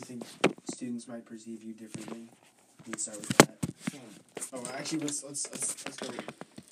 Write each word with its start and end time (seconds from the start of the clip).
think 0.00 0.24
students 0.72 1.06
might 1.08 1.24
perceive 1.24 1.62
you 1.62 1.72
differently? 1.72 2.28
We 2.86 2.92
can 2.92 2.98
start 2.98 3.18
with 3.18 3.36
that. 3.38 3.56
Oh, 4.52 4.64
actually, 4.76 5.00
let's 5.00 5.22
let's 5.22 5.48
let's, 5.50 5.84
let's 5.84 5.96
go. 5.96 6.08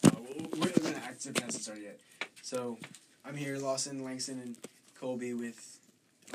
Uh, 0.04 0.10
we're, 0.56 0.60
we're 0.60 0.82
gonna 0.82 1.04
act 1.04 1.24
if 1.26 1.36
hasn't 1.38 1.62
started 1.62 1.84
yet. 1.84 2.00
So, 2.42 2.78
I'm 3.24 3.36
here, 3.36 3.58
Lawson, 3.58 4.02
Langston, 4.02 4.40
and 4.40 4.56
Colby 4.98 5.34
with 5.34 5.78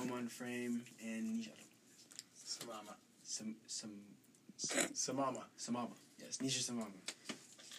Oman 0.01 0.27
Frame 0.27 0.83
and 1.03 1.43
Nisha. 1.43 1.49
Samama. 2.45 2.95
Some 3.23 3.55
some 3.67 3.91
Samama. 4.57 5.43
Samama. 5.59 5.91
Yes, 6.21 6.37
Nisha 6.37 6.71
Samama. 6.71 6.93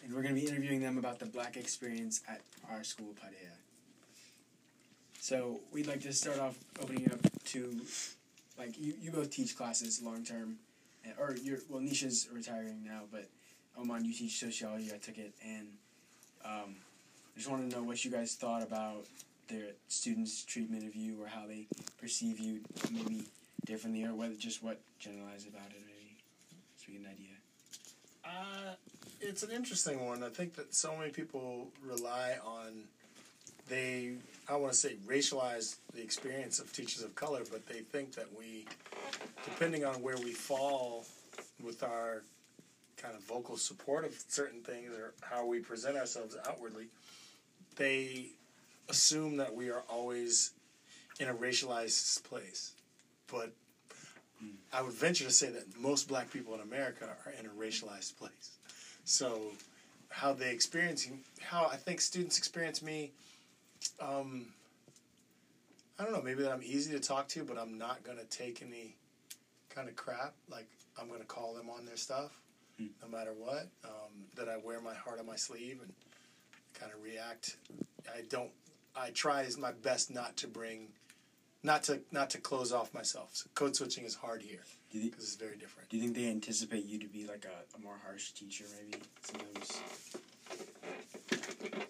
And 0.03 0.13
we're 0.13 0.21
gonna 0.21 0.35
be 0.35 0.45
interviewing 0.47 0.81
them 0.81 0.97
about 0.97 1.19
the 1.19 1.25
black 1.25 1.57
experience 1.57 2.21
at 2.27 2.41
our 2.69 2.83
school, 2.83 3.13
Paideia. 3.13 3.53
So 5.19 5.61
we'd 5.71 5.87
like 5.87 6.01
to 6.01 6.13
start 6.13 6.37
off 6.39 6.55
opening 6.79 7.05
it 7.05 7.13
up 7.13 7.19
to, 7.45 7.81
like 8.57 8.79
you, 8.79 8.93
you 8.99 9.11
both 9.11 9.31
teach 9.31 9.55
classes 9.57 10.01
long 10.01 10.23
term, 10.23 10.57
or 11.19 11.35
you're 11.41 11.59
well 11.69 11.81
Nisha's 11.81 12.27
retiring 12.31 12.83
now, 12.85 13.01
but 13.11 13.27
Oman 13.77 14.05
you 14.05 14.13
teach 14.13 14.39
sociology. 14.39 14.91
I 14.93 14.97
took 14.97 15.17
it, 15.17 15.33
and 15.45 15.67
um, 16.43 16.75
I 17.35 17.37
just 17.37 17.49
wanted 17.49 17.71
to 17.71 17.77
know 17.77 17.83
what 17.83 18.03
you 18.05 18.11
guys 18.11 18.35
thought 18.35 18.63
about 18.63 19.05
their 19.47 19.73
students' 19.87 20.43
treatment 20.43 20.85
of 20.87 20.95
you, 20.95 21.21
or 21.21 21.27
how 21.27 21.45
they 21.47 21.67
perceive 21.99 22.39
you, 22.39 22.61
maybe 22.91 23.25
differently, 23.65 24.03
or 24.05 24.13
whether 24.13 24.35
just 24.35 24.63
what 24.63 24.79
generalize 24.99 25.45
about 25.45 25.67
it, 25.67 25.81
maybe, 25.85 26.15
so 26.77 26.85
we 26.87 26.93
get 26.93 27.01
an 27.01 27.11
idea. 27.11 27.27
Uh, 28.23 28.75
it's 29.21 29.43
an 29.43 29.51
interesting 29.51 30.05
one. 30.05 30.23
I 30.23 30.29
think 30.29 30.55
that 30.55 30.73
so 30.73 30.95
many 30.97 31.11
people 31.11 31.67
rely 31.83 32.37
on 32.43 32.85
they 33.67 34.13
I 34.47 34.55
want 34.55 34.73
to 34.73 34.77
say 34.77 34.95
racialize 35.07 35.77
the 35.93 36.03
experience 36.03 36.59
of 36.59 36.71
teachers 36.71 37.01
of 37.01 37.15
color, 37.15 37.41
but 37.51 37.65
they 37.65 37.79
think 37.79 38.13
that 38.13 38.27
we, 38.37 38.65
depending 39.43 39.83
on 39.83 39.95
where 40.03 40.17
we 40.17 40.31
fall 40.31 41.05
with 41.63 41.81
our 41.81 42.21
kind 42.97 43.15
of 43.15 43.23
vocal 43.23 43.57
support 43.57 44.05
of 44.05 44.13
certain 44.27 44.61
things 44.61 44.91
or 44.93 45.13
how 45.21 45.45
we 45.45 45.59
present 45.59 45.97
ourselves 45.97 46.37
outwardly, 46.47 46.85
they 47.75 48.27
assume 48.87 49.37
that 49.37 49.53
we 49.53 49.69
are 49.71 49.83
always 49.89 50.51
in 51.19 51.27
a 51.27 51.33
racialized 51.33 52.23
place. 52.23 52.73
But 53.31 53.51
I 54.71 54.83
would 54.83 54.93
venture 54.93 55.23
to 55.23 55.31
say 55.31 55.49
that 55.49 55.63
most 55.79 56.07
black 56.07 56.31
people 56.31 56.53
in 56.53 56.61
America 56.61 57.09
are 57.25 57.33
in 57.39 57.47
a 57.47 57.49
racialized 57.49 58.17
place. 58.17 58.57
So, 59.05 59.41
how 60.09 60.33
they 60.33 60.51
experience, 60.51 61.07
how 61.41 61.67
I 61.71 61.77
think 61.77 61.99
students 61.99 62.37
experience 62.37 62.81
me, 62.81 63.11
um, 63.99 64.47
I 65.99 66.03
don't 66.03 66.13
know, 66.13 66.21
maybe 66.21 66.43
that 66.43 66.51
I'm 66.51 66.63
easy 66.63 66.91
to 66.93 66.99
talk 66.99 67.27
to, 67.29 67.43
but 67.43 67.57
I'm 67.57 67.77
not 67.77 68.03
going 68.03 68.17
to 68.17 68.25
take 68.25 68.61
any 68.61 68.95
kind 69.69 69.87
of 69.87 69.95
crap. 69.95 70.33
Like, 70.49 70.67
I'm 70.99 71.07
going 71.07 71.21
to 71.21 71.25
call 71.27 71.53
them 71.53 71.69
on 71.69 71.85
their 71.85 71.97
stuff 71.97 72.31
Hmm. 72.77 72.87
no 73.01 73.07
matter 73.07 73.31
what. 73.37 73.67
Um, 73.85 74.25
that 74.35 74.49
I 74.49 74.57
wear 74.57 74.81
my 74.81 74.93
heart 74.93 75.19
on 75.19 75.25
my 75.25 75.37
sleeve 75.37 75.79
and 75.81 75.93
kind 76.73 76.91
of 76.91 77.01
react. 77.01 77.55
I 78.13 78.21
don't, 78.29 78.51
I 78.97 79.11
try 79.11 79.43
as 79.43 79.57
my 79.57 79.71
best 79.71 80.13
not 80.13 80.35
to 80.37 80.47
bring. 80.47 80.87
Not 81.63 81.81
to 81.83 81.99
not 82.11 82.29
to 82.31 82.37
close 82.37 82.71
off 82.71 82.93
myself. 82.93 83.29
So 83.33 83.49
code 83.55 83.75
switching 83.75 84.03
is 84.05 84.13
hard 84.13 84.43
here 84.43 84.59
Do 84.91 84.99
you, 84.99 85.05
thi- 85.05 85.09
because 85.09 85.23
it's 85.23 85.35
very 85.35 85.55
different. 85.57 85.89
do 85.89 85.97
you 85.97 86.03
think 86.03 86.15
they 86.15 86.27
anticipate 86.29 86.85
you 86.85 86.99
to 86.99 87.07
be 87.07 87.25
like 87.25 87.45
a, 87.45 87.75
a 87.75 87.81
more 87.81 87.95
harsh 88.05 88.33
teacher, 88.33 88.65
maybe 88.77 89.01
sometimes? 89.23 89.79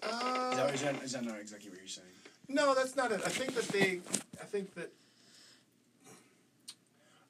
Uh, 0.02 0.50
Is 0.50 0.56
that, 0.56 0.74
is, 0.74 0.82
that, 0.82 1.02
is 1.02 1.12
that 1.12 1.24
not 1.24 1.38
exactly 1.38 1.70
what 1.70 1.78
you're 1.78 1.88
saying? 1.88 2.06
No, 2.48 2.74
that's 2.74 2.96
not 2.96 3.12
it. 3.12 3.20
I 3.24 3.28
think 3.28 3.54
that 3.54 3.68
they. 3.68 4.00
I 4.40 4.44
think 4.44 4.74
that. 4.74 4.92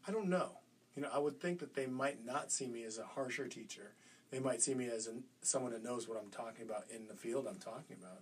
I 0.08 0.12
don't 0.12 0.28
know. 0.28 0.50
You 0.96 1.02
know, 1.02 1.08
I 1.12 1.18
would 1.18 1.40
think 1.40 1.58
that 1.60 1.74
they 1.74 1.86
might 1.86 2.24
not 2.24 2.50
see 2.50 2.66
me 2.66 2.84
as 2.84 2.98
a 2.98 3.04
harsher 3.04 3.48
teacher. 3.48 3.92
They 4.30 4.38
might 4.38 4.62
see 4.62 4.74
me 4.74 4.88
as 4.88 5.06
a, 5.06 5.12
someone 5.42 5.72
that 5.72 5.84
knows 5.84 6.08
what 6.08 6.18
I'm 6.22 6.30
talking 6.30 6.64
about 6.64 6.84
in 6.94 7.06
the 7.06 7.14
field 7.14 7.46
I'm 7.48 7.58
talking 7.58 7.96
about. 8.00 8.20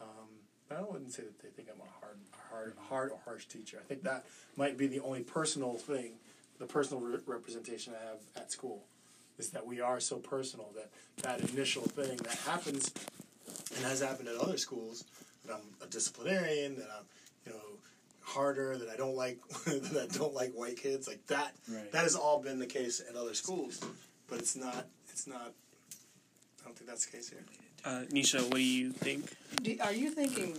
Um, 0.00 0.28
but 0.68 0.78
I 0.78 0.82
wouldn't 0.82 1.12
say 1.12 1.22
that 1.22 1.38
they 1.40 1.48
think 1.48 1.68
I'm 1.72 1.80
a 1.80 2.00
hard, 2.00 2.18
hard, 2.50 2.74
hard 2.88 3.10
or 3.12 3.18
harsh 3.24 3.46
teacher. 3.46 3.78
I 3.80 3.86
think 3.86 4.02
that 4.02 4.24
might 4.56 4.76
be 4.76 4.86
the 4.86 5.00
only 5.00 5.20
personal 5.20 5.74
thing, 5.74 6.12
the 6.58 6.66
personal 6.66 7.02
re- 7.02 7.18
representation 7.26 7.94
I 7.94 8.04
have 8.06 8.18
at 8.36 8.50
school, 8.50 8.82
is 9.38 9.50
that 9.50 9.66
we 9.66 9.80
are 9.80 10.00
so 10.00 10.16
personal 10.16 10.70
that 10.74 10.90
that 11.22 11.50
initial 11.50 11.82
thing 11.82 12.16
that 12.18 12.38
happens, 12.46 12.92
and 13.76 13.84
has 13.84 14.00
happened 14.00 14.28
at 14.28 14.36
other 14.36 14.56
schools, 14.56 15.04
that 15.46 15.54
I'm 15.54 15.86
a 15.86 15.86
disciplinarian, 15.86 16.76
that 16.76 16.88
I'm, 16.98 17.04
you 17.46 17.52
know, 17.52 17.58
harder, 18.22 18.76
that 18.76 18.88
I 18.88 18.96
don't 18.96 19.16
like, 19.16 19.38
that 19.66 20.08
I 20.10 20.16
don't 20.16 20.34
like 20.34 20.52
white 20.52 20.76
kids, 20.76 21.08
like 21.08 21.26
that. 21.26 21.54
Right. 21.68 21.90
That 21.92 22.02
has 22.02 22.14
all 22.14 22.40
been 22.42 22.58
the 22.58 22.66
case 22.66 23.02
at 23.08 23.16
other 23.16 23.34
schools, 23.34 23.84
but 24.28 24.38
it's 24.38 24.56
not. 24.56 24.86
It's 25.10 25.26
not. 25.26 25.52
I 26.60 26.64
don't 26.64 26.76
think 26.76 26.88
that's 26.88 27.06
the 27.06 27.16
case 27.16 27.28
here. 27.28 27.44
Uh, 27.84 28.04
Nisha, 28.12 28.42
what 28.44 28.54
do 28.54 28.62
you 28.62 28.92
think? 28.92 29.36
Do, 29.62 29.76
are 29.82 29.92
you 29.92 30.10
thinking 30.10 30.56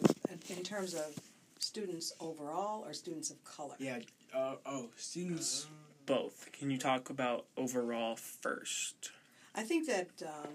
in 0.49 0.63
terms 0.63 0.93
of 0.93 1.17
students 1.59 2.13
overall 2.19 2.83
or 2.85 2.93
students 2.93 3.31
of 3.31 3.43
color? 3.45 3.75
Yeah. 3.79 3.99
Uh, 4.35 4.55
oh, 4.65 4.89
students. 4.97 5.67
Both. 6.05 6.49
Can 6.51 6.69
you 6.69 6.77
talk 6.77 7.09
about 7.09 7.45
overall 7.55 8.17
first? 8.17 9.11
I 9.55 9.61
think 9.61 9.87
that 9.87 10.09
um, 10.25 10.49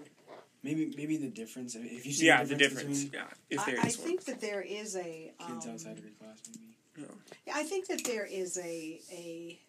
Maybe 0.61 0.93
maybe 0.97 1.17
the 1.17 1.29
difference. 1.29 1.75
if- 1.75 1.85
If 1.85 2.05
you 2.05 2.11
see 2.13 2.25
Yeah, 2.27 2.43
the 2.43 2.49
the 2.49 2.55
difference, 2.55 3.03
difference. 3.03 3.03
between 3.05 3.21
Yeah, 3.21 3.33
if 3.49 3.59
I, 3.61 3.65
there 3.71 3.79
I 3.81 3.87
is 3.87 3.97
one. 3.97 4.07
think 4.07 4.25
that 4.25 4.41
there 4.41 4.61
is 4.61 4.95
a 4.95 5.33
kids 5.47 5.65
um, 5.65 5.71
outside 5.73 5.97
of 5.97 6.03
your 6.03 6.13
class, 6.13 6.39
maybe. 6.53 7.07
Yeah, 7.47 7.53
I 7.55 7.63
think 7.63 7.87
that 7.87 8.03
there 8.03 8.25
is 8.25 8.57
a 8.57 8.99
a 9.11 9.59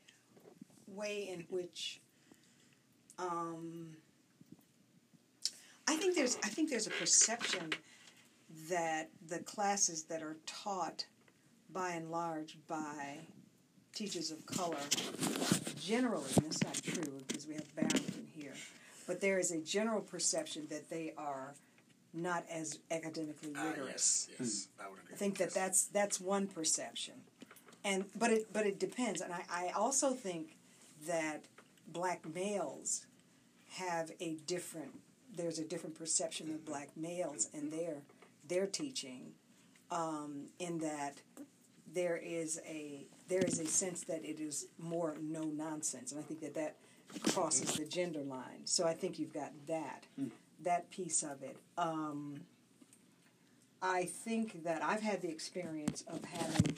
way 0.88 1.28
in 1.28 1.44
which 1.48 2.00
um, 3.18 3.96
I 5.86 5.94
think 5.96 6.16
there's 6.16 6.36
I 6.42 6.48
think 6.48 6.70
there's 6.70 6.88
a 6.88 6.90
perception 6.90 7.70
that 8.68 9.10
the 9.28 9.38
classes 9.40 10.04
that 10.04 10.22
are 10.22 10.38
taught 10.46 11.06
by 11.72 11.90
and 11.90 12.10
large 12.10 12.58
by 12.66 13.18
teachers 13.94 14.32
of 14.32 14.44
color 14.46 14.76
generally, 15.80 16.30
and 16.36 16.46
that's 16.46 16.62
not 16.64 16.74
true 16.82 17.22
because 17.28 17.46
we 17.46 17.54
have 17.54 17.74
Barrington 17.76 18.02
here, 18.02 18.09
but 19.10 19.20
there 19.20 19.40
is 19.40 19.50
a 19.50 19.58
general 19.58 20.00
perception 20.00 20.68
that 20.70 20.88
they 20.88 21.12
are 21.18 21.52
not 22.14 22.44
as 22.48 22.78
academically 22.92 23.52
Ah, 23.56 23.64
rigorous. 23.70 24.28
yes, 24.30 24.38
yes, 24.38 24.68
I 24.78 24.88
would 24.88 25.00
agree. 25.00 25.14
I 25.14 25.16
think 25.16 25.38
that 25.38 25.46
Yes. 25.46 25.54
that's 25.54 25.84
that's 25.86 26.20
one 26.20 26.46
perception, 26.46 27.14
and 27.84 28.04
but 28.14 28.30
it 28.30 28.52
but 28.52 28.66
it 28.66 28.78
depends, 28.78 29.20
and 29.20 29.32
I, 29.32 29.44
I 29.50 29.68
also 29.74 30.12
think 30.12 30.56
that 31.08 31.44
black 31.88 32.24
males 32.32 33.06
have 33.70 34.12
a 34.20 34.36
different 34.46 35.00
there's 35.36 35.58
a 35.58 35.64
different 35.64 35.96
perception 35.98 36.50
of 36.50 36.64
black 36.64 36.96
males 36.96 37.48
and 37.52 37.72
their 37.72 38.02
their 38.46 38.66
teaching, 38.68 39.32
um, 39.90 40.46
in 40.60 40.78
that 40.78 41.20
there 41.92 42.16
is 42.16 42.60
a 42.64 43.06
there 43.28 43.42
is 43.44 43.58
a 43.58 43.66
sense 43.66 44.04
that 44.04 44.24
it 44.24 44.38
is 44.40 44.66
more 44.78 45.16
no 45.20 45.44
nonsense, 45.46 46.12
and 46.12 46.20
I 46.20 46.22
think 46.24 46.40
that 46.42 46.54
that 46.54 46.76
crosses 47.32 47.74
the 47.74 47.84
gender 47.84 48.20
line. 48.20 48.64
So 48.64 48.86
I 48.86 48.94
think 48.94 49.18
you've 49.18 49.34
got 49.34 49.52
that 49.66 50.04
that 50.62 50.90
piece 50.90 51.22
of 51.22 51.42
it. 51.42 51.56
Um, 51.78 52.40
I 53.82 54.04
think 54.04 54.62
that 54.64 54.82
I've 54.82 55.00
had 55.00 55.22
the 55.22 55.30
experience 55.30 56.04
of 56.06 56.22
having, 56.24 56.76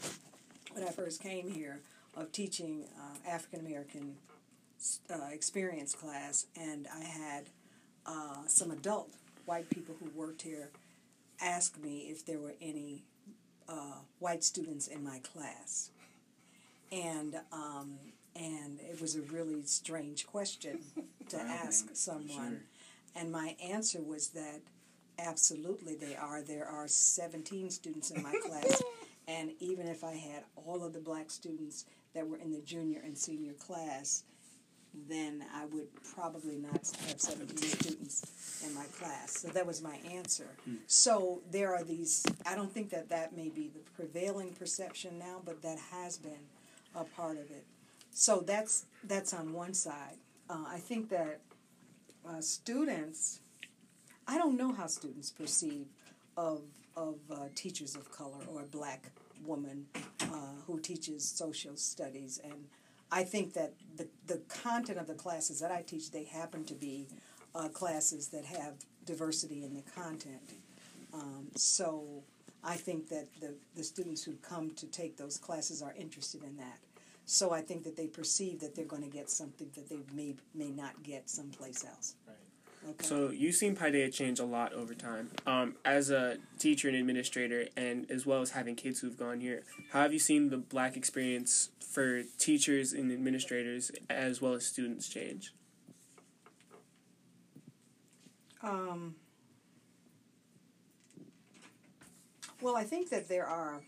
when 0.73 0.85
I 0.87 0.91
first 0.91 1.21
came 1.21 1.51
here, 1.51 1.81
of 2.17 2.31
teaching 2.31 2.85
uh, 2.97 3.29
African 3.29 3.67
American 3.67 4.17
uh, 5.11 5.29
experience 5.33 5.95
class, 5.95 6.47
and 6.57 6.87
I 6.95 7.05
had 7.05 7.45
uh, 8.07 8.47
some 8.47 8.71
adult 8.71 9.09
white 9.47 9.69
people 9.71 9.97
who 9.99 10.11
worked 10.11 10.43
here 10.43 10.71
ask 11.41 11.77
me 11.79 12.07
if 12.09 12.25
there 12.25 12.39
were 12.39 12.55
any 12.61 13.03
uh, 13.69 13.99
white 14.21 14.45
students 14.45 14.87
in 14.87 15.03
my 15.03 15.19
class, 15.21 15.91
and 16.93 17.37
um, 17.53 17.99
and 18.37 18.79
it 18.81 19.01
was 19.01 19.17
a 19.17 19.23
really 19.23 19.63
strange 19.65 20.27
question 20.27 20.81
to 21.29 21.41
ask 21.41 21.91
someone. 21.95 22.29
Sure. 22.29 22.61
And 23.15 23.31
my 23.31 23.57
answer 23.63 24.01
was 24.01 24.29
that 24.29 24.61
absolutely 25.19 25.95
they 25.95 26.17
are. 26.17 26.43
There 26.43 26.67
are 26.67 26.89
17 26.89 27.71
students 27.71 28.11
in 28.11 28.23
my 28.23 28.35
class. 28.45 28.83
And 29.29 29.53
even 29.61 29.87
if 29.87 30.03
I 30.03 30.15
had 30.15 30.45
all 30.57 30.85
of 30.85 30.93
the 30.93 30.99
black 30.99 31.31
students 31.31 31.85
that 32.15 32.27
were 32.27 32.39
in 32.39 32.53
the 32.53 32.61
junior 32.61 33.01
and 33.05 33.17
senior 33.17 33.53
class, 33.53 34.25
then 35.09 35.45
I 35.55 35.65
would 35.67 35.89
probably 36.15 36.57
not 36.57 36.91
have 37.07 37.21
17 37.21 37.57
students 37.57 38.63
in 38.67 38.75
my 38.75 38.85
class. 38.99 39.39
So 39.41 39.49
that 39.49 39.67
was 39.67 39.81
my 39.81 39.97
answer. 40.11 40.49
Hmm. 40.65 40.75
So 40.87 41.41
there 41.51 41.75
are 41.75 41.85
these, 41.85 42.27
I 42.45 42.55
don't 42.55 42.73
think 42.73 42.91
that 42.91 43.09
that 43.09 43.35
may 43.35 43.49
be 43.49 43.69
the 43.69 43.81
prevailing 43.97 44.53
perception 44.53 45.19
now, 45.19 45.41
but 45.45 45.63
that 45.63 45.79
has 45.93 46.19
been 46.19 46.49
a 46.95 47.05
part 47.05 47.39
of 47.39 47.51
it. 47.51 47.65
So 48.13 48.41
that's, 48.41 48.87
that's 49.05 49.33
on 49.33 49.53
one 49.53 49.75
side. 49.75 50.19
Uh, 50.49 50.65
I 50.69 50.79
think 50.79 51.09
that 51.11 51.41
uh, 52.29 52.41
students, 52.41 53.41
I 54.29 54.39
don't 54.39 54.57
know 54.57 54.73
how 54.73 54.87
students 54.87 55.31
perceive 55.31 55.87
of 56.37 56.63
of 56.95 57.17
uh, 57.31 57.37
teachers 57.55 57.95
of 57.95 58.11
color 58.11 58.39
or 58.53 58.61
a 58.61 58.67
black 58.67 59.11
woman 59.45 59.87
uh, 60.21 60.27
who 60.67 60.79
teaches 60.79 61.27
social 61.27 61.77
studies, 61.77 62.41
and 62.43 62.69
I 63.11 63.25
think 63.25 63.55
that 63.55 63.73
the 63.97 64.09
the 64.27 64.39
content 64.49 64.99
of 64.99 65.07
the 65.07 65.15
classes 65.15 65.61
that 65.61 65.71
I 65.71 65.83
teach 65.83 66.11
they 66.11 66.25
happen 66.25 66.65
to 66.65 66.75
be 66.75 67.09
uh, 67.55 67.69
classes 67.69 68.29
that 68.29 68.45
have 68.45 68.75
diversity 69.05 69.65
in 69.65 69.75
the 69.75 69.83
content. 69.91 70.51
Um, 71.13 71.49
so 71.57 72.23
I 72.63 72.77
think 72.77 73.09
that 73.09 73.29
the 73.41 73.55
the 73.75 73.85
students 73.85 74.23
who 74.23 74.35
come 74.37 74.71
to 74.73 74.87
take 74.87 75.17
those 75.17 75.39
classes 75.39 75.83
are 75.83 75.95
interested 75.99 76.43
in 76.43 76.57
that. 76.59 76.79
So 77.33 77.51
I 77.51 77.63
think 77.63 77.85
that 77.85 77.97
they 77.97 78.09
perceive 78.09 78.61
that 78.61 78.75
they're 78.75 78.85
going 78.85 79.01
to 79.01 79.09
get 79.09 79.31
something 79.31 79.71
that 79.75 79.89
they 79.89 80.01
may 80.13 80.35
may 80.55 80.69
not 80.69 81.03
get 81.03 81.31
someplace 81.31 81.83
else. 81.83 82.17
Right. 82.27 82.91
Okay. 82.91 83.07
So 83.07 83.31
you've 83.31 83.55
seen 83.55 83.75
Paideia 83.75 84.13
change 84.13 84.39
a 84.39 84.45
lot 84.45 84.75
over 84.75 84.93
time. 84.93 85.31
Um, 85.47 85.77
as 85.83 86.11
a 86.11 86.37
teacher 86.59 86.89
and 86.89 86.97
administrator, 86.99 87.69
and 87.75 88.11
as 88.11 88.27
well 88.27 88.43
as 88.43 88.51
having 88.51 88.77
kids 88.77 89.01
who've 89.01 89.17
gone 89.17 89.41
here, 89.41 89.63
how 89.93 90.03
have 90.03 90.13
you 90.13 90.19
seen 90.19 90.51
the 90.51 90.59
black 90.59 90.95
experience 90.95 91.71
for 91.81 92.23
teachers 92.37 92.93
and 92.93 93.11
administrators 93.11 93.91
as 94.11 94.43
well 94.43 94.53
as 94.53 94.67
students 94.67 95.09
change? 95.09 95.55
Um, 98.63 99.15
well, 102.61 102.77
I 102.77 102.85
think 102.85 103.09
that 103.09 103.27
there 103.27 103.47
are, 103.47 103.81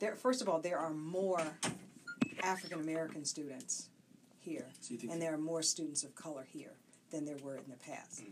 there. 0.00 0.16
First 0.16 0.42
of 0.42 0.48
all, 0.48 0.60
there 0.60 0.78
are 0.78 0.90
more 0.90 1.40
African 2.42 2.80
American 2.80 3.24
students 3.24 3.88
here, 4.40 4.66
So 4.80 4.94
and 5.10 5.20
there 5.20 5.34
are 5.34 5.38
more 5.38 5.62
students 5.62 6.02
of 6.02 6.14
color 6.14 6.46
here 6.50 6.72
than 7.10 7.24
there 7.24 7.36
were 7.42 7.56
in 7.56 7.64
the 7.68 7.76
past. 7.76 8.22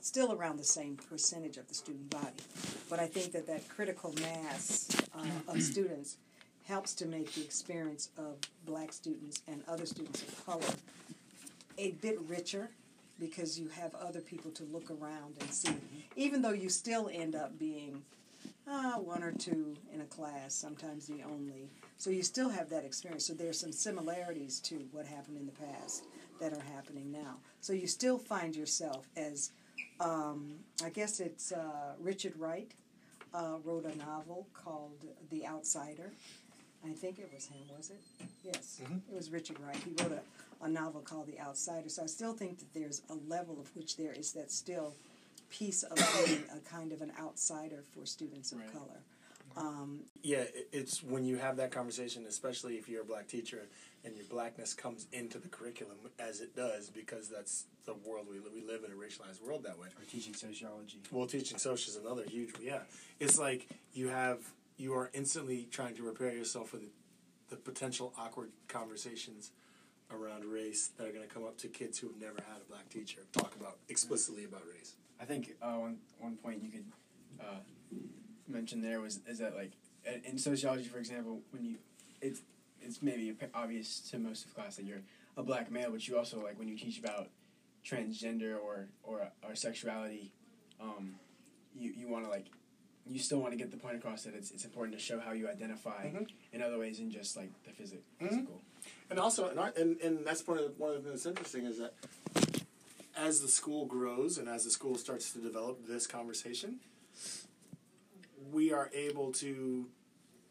Still 0.00 0.32
around 0.32 0.58
the 0.58 0.64
same 0.64 0.96
percentage 0.96 1.58
of 1.58 1.68
the 1.68 1.74
student 1.74 2.08
body, 2.08 2.42
but 2.88 2.98
I 2.98 3.06
think 3.06 3.32
that 3.32 3.46
that 3.46 3.68
critical 3.68 4.14
mass 4.20 4.88
uh, 5.14 5.52
of 5.52 5.62
students 5.72 6.16
helps 6.66 6.94
to 6.94 7.06
make 7.06 7.32
the 7.34 7.42
experience 7.42 8.10
of 8.16 8.36
black 8.64 8.92
students 8.92 9.42
and 9.46 9.62
other 9.68 9.84
students 9.84 10.22
of 10.22 10.46
color 10.46 10.74
a 11.76 11.90
bit 12.02 12.18
richer 12.28 12.70
because 13.18 13.58
you 13.58 13.68
have 13.68 13.94
other 13.96 14.20
people 14.20 14.50
to 14.52 14.62
look 14.64 14.90
around 14.90 15.34
and 15.40 15.50
see. 15.50 15.74
Even 16.16 16.40
though 16.40 16.52
you 16.52 16.68
still 16.68 17.10
end 17.12 17.34
up 17.34 17.58
being 17.58 18.02
uh, 18.68 18.92
one 18.92 19.22
or 19.22 19.32
two 19.32 19.76
in 19.92 20.00
a 20.00 20.04
class, 20.04 20.54
sometimes 20.54 21.06
the 21.06 21.22
only. 21.22 21.70
So 21.98 22.10
you 22.10 22.22
still 22.22 22.48
have 22.48 22.70
that 22.70 22.84
experience. 22.84 23.26
So 23.26 23.34
there's 23.34 23.58
some 23.58 23.72
similarities 23.72 24.60
to 24.60 24.76
what 24.92 25.06
happened 25.06 25.36
in 25.38 25.46
the 25.46 25.52
past 25.52 26.04
that 26.40 26.52
are 26.52 26.64
happening 26.74 27.10
now. 27.12 27.36
So 27.60 27.72
you 27.72 27.86
still 27.86 28.18
find 28.18 28.56
yourself 28.56 29.06
as, 29.16 29.50
um, 30.00 30.54
I 30.84 30.90
guess 30.90 31.20
it's 31.20 31.52
uh, 31.52 31.94
Richard 32.00 32.34
Wright 32.38 32.70
uh, 33.34 33.56
wrote 33.64 33.84
a 33.84 33.96
novel 33.98 34.46
called 34.54 35.04
The 35.30 35.46
Outsider. 35.46 36.12
I 36.84 36.92
think 36.92 37.18
it 37.18 37.30
was 37.34 37.46
him, 37.46 37.60
was 37.76 37.90
it? 37.90 38.00
Yes, 38.42 38.80
it 38.80 39.14
was 39.14 39.30
Richard 39.30 39.58
Wright. 39.60 39.76
He 39.76 40.02
wrote 40.02 40.12
a, 40.12 40.64
a 40.64 40.68
novel 40.68 41.02
called 41.02 41.26
The 41.26 41.38
Outsider. 41.38 41.90
So 41.90 42.02
I 42.02 42.06
still 42.06 42.32
think 42.32 42.58
that 42.58 42.72
there's 42.72 43.02
a 43.10 43.14
level 43.28 43.58
of 43.60 43.74
which 43.76 43.96
there 43.96 44.12
is 44.12 44.32
that 44.32 44.50
still 44.50 44.94
piece 45.50 45.82
of 45.82 45.96
being 46.24 46.44
a 46.54 46.60
kind 46.68 46.92
of 46.92 47.02
an 47.02 47.12
outsider 47.20 47.82
for 47.92 48.06
students 48.06 48.52
of 48.52 48.58
Right. 48.60 48.72
color. 48.72 49.02
Um, 49.56 50.04
Yeah, 50.22 50.44
it's 50.72 51.02
when 51.02 51.24
you 51.24 51.36
have 51.38 51.56
that 51.56 51.72
conversation, 51.72 52.24
especially 52.26 52.76
if 52.78 52.88
you're 52.88 53.02
a 53.02 53.04
black 53.04 53.26
teacher 53.26 53.68
and 54.04 54.14
your 54.16 54.24
blackness 54.26 54.74
comes 54.74 55.06
into 55.12 55.38
the 55.38 55.48
curriculum 55.48 55.96
as 56.18 56.40
it 56.40 56.54
does, 56.54 56.88
because 56.88 57.28
that's 57.28 57.64
the 57.84 57.94
world 57.94 58.28
we 58.30 58.38
live. 58.38 58.52
We 58.54 58.62
live 58.62 58.84
in 58.84 58.92
a 58.92 58.94
racialized 58.94 59.42
world 59.42 59.64
that 59.64 59.76
way. 59.78 59.88
or 59.98 60.04
teaching 60.08 60.34
sociology. 60.34 61.00
Well, 61.10 61.26
teaching 61.26 61.58
social 61.58 61.90
is 61.90 61.96
another 61.96 62.24
huge. 62.24 62.54
Yeah, 62.60 62.82
it's 63.18 63.38
like 63.38 63.66
you 63.92 64.08
have 64.08 64.38
you 64.76 64.94
are 64.94 65.10
instantly 65.12 65.66
trying 65.70 65.94
to 65.96 66.02
prepare 66.04 66.32
yourself 66.32 66.70
for 66.70 66.78
the, 66.78 66.88
the 67.50 67.56
potential 67.56 68.14
awkward 68.16 68.50
conversations 68.68 69.50
around 70.12 70.44
race 70.44 70.88
that 70.96 71.06
are 71.06 71.12
going 71.12 71.26
to 71.26 71.32
come 71.32 71.44
up 71.44 71.56
to 71.58 71.68
kids 71.68 71.98
who 71.98 72.08
have 72.08 72.16
never 72.20 72.38
had 72.48 72.60
a 72.60 72.68
black 72.70 72.88
teacher 72.88 73.20
talk 73.32 73.54
about 73.58 73.78
explicitly 73.88 74.44
about 74.44 74.62
race. 74.74 74.94
I 75.20 75.24
think 75.24 75.52
uh, 75.62 75.74
one 75.74 75.98
one 76.18 76.36
point 76.36 76.62
you 76.62 76.70
could 76.70 76.84
uh, 77.40 77.60
mention 78.48 78.80
there 78.80 79.00
was 79.00 79.20
is 79.28 79.38
that 79.38 79.54
like 79.54 79.72
in- 80.24 80.38
sociology, 80.38 80.84
for 80.84 80.98
example, 80.98 81.40
when 81.50 81.64
you 81.64 81.76
it's 82.20 82.40
it's 82.82 83.02
maybe 83.02 83.34
obvious 83.54 84.00
to 84.10 84.18
most 84.18 84.46
of 84.46 84.54
class 84.54 84.76
that 84.76 84.84
you're 84.84 85.02
a 85.36 85.42
black 85.42 85.70
male, 85.70 85.90
but 85.90 86.06
you 86.08 86.16
also 86.18 86.42
like 86.42 86.58
when 86.58 86.68
you 86.68 86.76
teach 86.76 86.98
about 86.98 87.28
transgender 87.84 88.58
or 88.58 88.88
or 89.02 89.28
or 89.46 89.54
sexuality, 89.54 90.32
um, 90.80 91.14
you 91.74 91.92
you 91.96 92.08
want 92.08 92.24
to 92.24 92.30
like 92.30 92.46
you 93.06 93.18
still 93.18 93.38
want 93.40 93.52
to 93.52 93.58
get 93.58 93.70
the 93.70 93.76
point 93.76 93.96
across 93.96 94.24
that 94.24 94.34
it's 94.34 94.50
it's 94.50 94.64
important 94.64 94.96
to 94.96 95.02
show 95.02 95.18
how 95.20 95.32
you 95.32 95.48
identify 95.48 96.06
Mhm. 96.06 96.26
in 96.52 96.62
other 96.62 96.78
ways 96.78 96.98
than 96.98 97.10
just 97.10 97.36
like 97.36 97.50
the 97.64 97.72
physic, 97.72 98.02
Mhm. 98.20 98.28
physical. 98.28 98.62
And 99.10 99.18
also, 99.18 99.48
and, 99.48 99.58
I, 99.58 99.70
and, 99.76 100.00
and 100.00 100.24
that's 100.24 100.46
one 100.46 100.58
of 100.58 100.64
the, 100.64 100.72
one 100.76 100.94
of 100.94 101.02
the 101.02 101.10
things 101.10 101.24
that's 101.24 101.38
interesting 101.38 101.66
is 101.66 101.78
that 101.78 101.94
as 103.16 103.40
the 103.40 103.48
school 103.48 103.86
grows 103.86 104.38
and 104.38 104.48
as 104.48 104.64
the 104.64 104.70
school 104.70 104.96
starts 104.96 105.32
to 105.32 105.40
develop 105.40 105.86
this 105.86 106.06
conversation, 106.06 106.76
we 108.52 108.72
are 108.72 108.90
able 108.94 109.32
to 109.32 109.86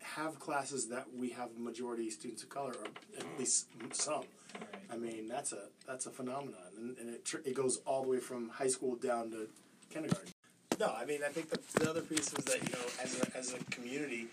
have 0.02 0.40
classes 0.40 0.88
that 0.90 1.06
we 1.16 1.30
have 1.30 1.58
majority 1.58 2.10
students 2.10 2.44
of 2.44 2.50
color, 2.50 2.72
or 2.72 2.88
at 3.18 3.40
least 3.40 3.68
some. 3.92 4.24
Right. 4.54 4.64
I 4.92 4.98
mean, 4.98 5.28
that's 5.28 5.54
a 5.54 5.68
that's 5.88 6.06
a 6.06 6.10
phenomenon, 6.10 6.56
and, 6.78 6.98
and 6.98 7.10
it 7.10 7.26
tr- 7.26 7.46
it 7.46 7.54
goes 7.54 7.82
all 7.86 8.04
the 8.04 8.10
way 8.10 8.18
from 8.20 8.50
high 8.50 8.68
school 8.68 8.96
down 8.96 9.32
to 9.32 9.48
kindergarten. 9.90 10.34
No, 10.80 10.94
I 10.98 11.06
mean, 11.06 11.20
I 11.26 11.30
think 11.30 11.50
the, 11.50 11.60
the 11.80 11.90
other 11.90 12.02
piece 12.02 12.34
is 12.34 12.46
that 12.46 12.64
you 12.64 12.72
know, 12.72 12.86
as 13.04 13.20
a 13.22 13.38
as 13.38 13.54
a 13.54 13.64
community, 13.72 14.28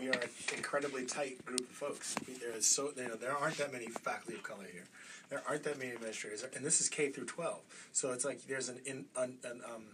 we 0.00 0.08
are 0.08 0.12
an 0.12 0.28
incredibly 0.56 1.04
tight 1.04 1.44
group 1.44 1.60
of 1.60 1.66
folks. 1.66 2.14
There 2.40 2.56
is 2.56 2.66
so 2.66 2.90
you 2.96 3.08
know 3.08 3.16
there 3.16 3.36
aren't 3.36 3.58
that 3.58 3.72
many 3.72 3.86
faculty 3.86 4.34
of 4.34 4.42
color 4.42 4.66
here. 4.72 4.84
There 5.28 5.42
aren't 5.46 5.62
that 5.64 5.78
many 5.78 5.92
administrators, 5.92 6.44
and 6.56 6.64
this 6.64 6.80
is 6.80 6.88
K 6.88 7.10
through 7.10 7.26
twelve. 7.26 7.60
So 7.92 8.12
it's 8.12 8.24
like 8.24 8.46
there's 8.46 8.68
an 8.68 8.80
in 8.86 9.04
an, 9.16 9.38
an 9.44 9.60
um 9.64 9.84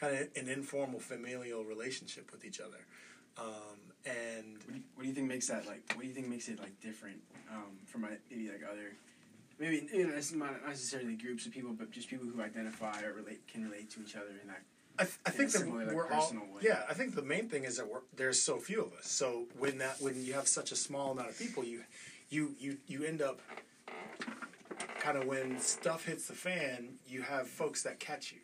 kind 0.00 0.14
of 0.14 0.28
an 0.36 0.48
informal 0.48 1.00
familial 1.00 1.64
relationship 1.64 2.30
with 2.30 2.44
each 2.44 2.60
other, 2.60 2.78
um, 3.38 3.78
and 4.04 4.58
What 4.64 4.68
do, 4.68 4.74
you, 4.74 4.82
what 4.94 5.02
do 5.02 5.08
you 5.08 5.14
think 5.14 5.28
makes 5.28 5.48
that 5.48 5.66
like? 5.66 5.82
What 5.94 6.02
do 6.02 6.08
you 6.08 6.14
think 6.14 6.28
makes 6.28 6.48
it 6.48 6.60
like 6.60 6.78
different 6.80 7.18
um, 7.50 7.78
from 7.86 8.02
maybe 8.02 8.48
like 8.48 8.62
other, 8.70 8.92
maybe 9.58 9.88
you 9.92 10.06
know, 10.06 10.14
it's 10.14 10.32
not 10.32 10.64
necessarily 10.66 11.16
groups 11.16 11.46
of 11.46 11.52
people, 11.52 11.72
but 11.72 11.90
just 11.90 12.08
people 12.08 12.26
who 12.26 12.40
identify 12.42 13.02
or 13.02 13.14
relate 13.14 13.46
can 13.48 13.64
relate 13.64 13.90
to 13.90 14.02
each 14.02 14.14
other 14.14 14.30
in 14.40 14.48
that. 14.48 14.62
I, 14.98 15.04
th- 15.04 15.18
I 15.26 15.30
think 15.30 15.52
that 15.52 15.68
like, 15.68 15.94
we're 15.94 16.10
all 16.12 16.32
way. 16.32 16.62
yeah. 16.62 16.82
I 16.88 16.94
think 16.94 17.14
the 17.14 17.22
main 17.22 17.48
thing 17.48 17.64
is 17.64 17.76
that 17.76 17.88
we're, 17.88 18.00
there's 18.16 18.40
so 18.40 18.56
few 18.58 18.82
of 18.82 18.92
us. 18.94 19.06
So 19.08 19.44
when 19.58 19.78
that 19.78 19.96
when 20.00 20.24
you 20.24 20.32
have 20.32 20.48
such 20.48 20.72
a 20.72 20.76
small 20.76 21.12
amount 21.12 21.28
of 21.28 21.38
people, 21.38 21.64
you 21.64 21.82
you 22.30 22.54
you 22.58 22.78
you 22.86 23.04
end 23.04 23.22
up 23.22 23.40
kind 24.98 25.16
of 25.16 25.26
when 25.26 25.60
stuff 25.60 26.04
hits 26.04 26.26
the 26.26 26.34
fan, 26.34 26.98
you 27.06 27.22
have 27.22 27.46
folks 27.48 27.82
that 27.82 28.00
catch 28.00 28.32
you, 28.32 28.38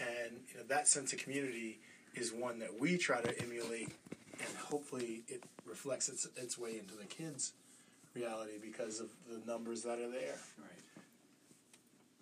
and 0.00 0.40
you 0.50 0.58
know 0.58 0.64
that 0.68 0.88
sense 0.88 1.12
of 1.12 1.18
community 1.18 1.78
is 2.14 2.32
one 2.32 2.58
that 2.58 2.80
we 2.80 2.96
try 2.96 3.20
to 3.20 3.42
emulate, 3.42 3.90
and 4.38 4.48
hopefully 4.58 5.22
it 5.28 5.42
reflects 5.66 6.08
its 6.08 6.26
its 6.36 6.58
way 6.58 6.78
into 6.78 6.94
the 6.94 7.04
kids' 7.04 7.52
reality 8.14 8.52
because 8.60 9.00
of 9.00 9.08
the 9.30 9.40
numbers 9.50 9.82
that 9.82 9.98
are 9.98 10.10
there. 10.10 10.38
Right. 10.58 10.82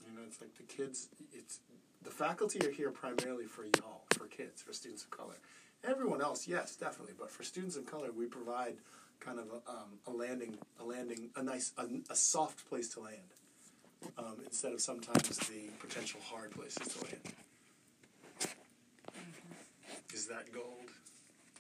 You 0.06 0.16
know, 0.16 0.22
it's 0.26 0.40
like 0.40 0.56
the 0.56 0.64
kids. 0.64 1.08
It's 1.32 1.60
the 2.02 2.10
faculty 2.10 2.66
are 2.66 2.70
here 2.70 2.90
primarily 2.90 3.44
for 3.44 3.64
y'all, 3.64 4.04
for 4.16 4.26
kids, 4.26 4.62
for 4.62 4.72
students 4.72 5.04
of 5.04 5.10
color. 5.10 5.34
Everyone 5.84 6.20
else, 6.20 6.46
yes, 6.46 6.76
definitely, 6.76 7.14
but 7.18 7.30
for 7.30 7.42
students 7.42 7.76
of 7.76 7.86
color, 7.86 8.10
we 8.12 8.26
provide 8.26 8.74
kind 9.18 9.38
of 9.38 9.46
a, 9.48 9.70
um, 9.70 9.98
a 10.06 10.10
landing, 10.10 10.56
a 10.78 10.84
landing, 10.84 11.30
a 11.36 11.42
nice, 11.42 11.72
a, 11.78 11.86
a 12.10 12.16
soft 12.16 12.68
place 12.68 12.88
to 12.90 13.00
land, 13.00 13.16
um, 14.18 14.36
instead 14.44 14.72
of 14.72 14.80
sometimes 14.80 15.38
the 15.38 15.68
potential 15.78 16.20
hard 16.24 16.50
places 16.52 16.86
to 16.88 17.04
land. 17.04 17.20
Is 20.12 20.26
that 20.26 20.52
gold? 20.52 20.90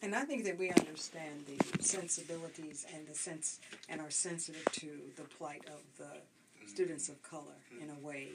And 0.02 0.14
I 0.14 0.24
think 0.24 0.44
that 0.44 0.58
we 0.58 0.70
understand 0.70 1.44
the 1.46 1.82
sensibilities 1.82 2.86
and 2.94 3.06
the 3.06 3.14
sense 3.14 3.60
and 3.88 4.00
are 4.00 4.10
sensitive 4.10 4.64
to 4.72 4.88
the 5.16 5.22
plight 5.22 5.62
of 5.66 5.80
the 5.98 6.66
students 6.66 7.08
of 7.08 7.22
color 7.22 7.58
in 7.82 7.90
a 7.90 8.06
way 8.06 8.28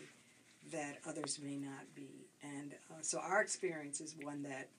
that 0.71 0.99
others 1.07 1.39
may 1.43 1.57
not 1.57 1.93
be. 1.95 2.27
And 2.41 2.73
uh, 2.91 3.01
so 3.01 3.19
our 3.19 3.41
experience 3.41 4.01
is 4.01 4.15
one 4.21 4.43
that 4.43 4.69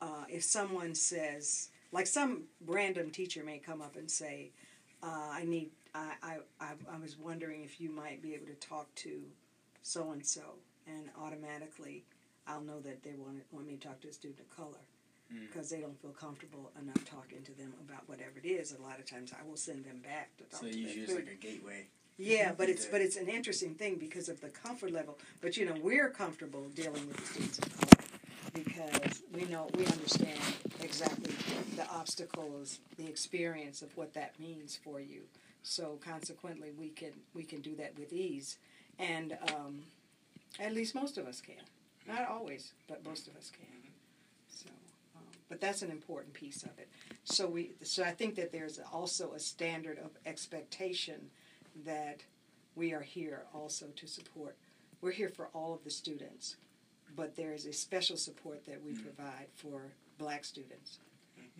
uh, 0.00 0.24
if 0.28 0.42
someone 0.42 0.94
says, 0.94 1.70
like 1.92 2.06
some 2.06 2.44
random 2.66 3.10
teacher 3.10 3.42
may 3.44 3.58
come 3.58 3.80
up 3.80 3.96
and 3.96 4.10
say, 4.10 4.50
uh, 5.02 5.28
I 5.32 5.44
need, 5.44 5.70
I, 5.94 6.12
I, 6.22 6.36
I, 6.60 6.72
I 6.92 6.98
was 6.98 7.18
wondering 7.18 7.62
if 7.64 7.80
you 7.80 7.90
might 7.90 8.22
be 8.22 8.34
able 8.34 8.46
to 8.46 8.54
talk 8.54 8.94
to 8.96 9.22
so 9.82 10.10
and 10.10 10.24
so, 10.24 10.42
and 10.86 11.08
automatically 11.20 12.04
I'll 12.46 12.60
know 12.60 12.80
that 12.80 13.02
they 13.02 13.14
want, 13.16 13.42
want 13.52 13.66
me 13.66 13.76
to 13.76 13.88
talk 13.88 14.00
to 14.02 14.08
a 14.08 14.12
student 14.12 14.40
of 14.40 14.50
color 14.56 14.78
because 15.48 15.70
they 15.70 15.80
don't 15.80 16.00
feel 16.00 16.12
comfortable 16.12 16.70
enough 16.80 17.04
talking 17.04 17.42
to 17.42 17.52
them 17.56 17.72
about 17.84 18.08
whatever 18.08 18.38
it 18.42 18.46
is. 18.46 18.72
A 18.78 18.80
lot 18.82 18.98
of 18.98 19.06
times, 19.06 19.32
I 19.32 19.46
will 19.48 19.56
send 19.56 19.84
them 19.84 20.00
back 20.00 20.36
to 20.36 20.44
talk 20.44 20.60
So 20.60 20.66
to 20.66 20.78
you 20.78 20.86
use 20.86 21.12
like 21.12 21.28
a 21.28 21.34
gateway. 21.34 21.86
Yeah, 22.18 22.52
but 22.56 22.68
it's 22.68 22.86
but 22.86 23.02
it's 23.02 23.16
an 23.16 23.28
interesting 23.28 23.74
thing 23.74 23.96
because 23.96 24.28
of 24.28 24.40
the 24.40 24.48
comfort 24.48 24.90
level. 24.90 25.18
But 25.42 25.56
you 25.56 25.66
know, 25.66 25.74
we're 25.82 26.08
comfortable 26.08 26.66
dealing 26.74 27.06
with 27.08 27.16
the 27.16 27.26
students 27.26 27.58
of 27.58 27.78
color 27.78 28.08
because 28.54 29.22
we 29.34 29.44
know 29.44 29.68
we 29.76 29.84
understand 29.86 30.40
exactly 30.80 31.34
the 31.76 31.86
obstacles, 31.90 32.78
the 32.96 33.06
experience 33.06 33.82
of 33.82 33.94
what 33.96 34.14
that 34.14 34.38
means 34.40 34.78
for 34.82 34.98
you. 34.98 35.22
So 35.62 35.98
consequently, 36.02 36.70
we 36.78 36.88
can 36.88 37.12
we 37.34 37.42
can 37.42 37.60
do 37.60 37.76
that 37.76 37.98
with 37.98 38.12
ease, 38.14 38.56
and 38.98 39.36
um, 39.54 39.80
at 40.58 40.72
least 40.72 40.94
most 40.94 41.18
of 41.18 41.26
us 41.26 41.42
can. 41.42 41.56
Not 42.08 42.30
always, 42.30 42.72
but 42.88 43.04
most 43.04 43.28
of 43.28 43.36
us 43.36 43.50
can. 43.50 43.90
So, 44.48 44.70
um, 45.16 45.24
but 45.50 45.60
that's 45.60 45.82
an 45.82 45.90
important 45.90 46.32
piece 46.32 46.62
of 46.62 46.78
it. 46.78 46.88
So 47.24 47.46
we 47.46 47.72
so 47.82 48.04
I 48.04 48.12
think 48.12 48.36
that 48.36 48.52
there's 48.52 48.80
also 48.90 49.32
a 49.32 49.38
standard 49.38 49.98
of 49.98 50.12
expectation 50.24 51.30
that 51.84 52.20
we 52.74 52.92
are 52.92 53.00
here 53.00 53.44
also 53.54 53.86
to 53.96 54.06
support. 54.06 54.56
We're 55.00 55.12
here 55.12 55.28
for 55.28 55.48
all 55.52 55.74
of 55.74 55.84
the 55.84 55.90
students, 55.90 56.56
but 57.14 57.36
there 57.36 57.52
is 57.52 57.66
a 57.66 57.72
special 57.72 58.16
support 58.16 58.64
that 58.66 58.82
we 58.82 58.92
provide 58.94 59.46
for 59.54 59.92
black 60.18 60.44
students 60.44 60.98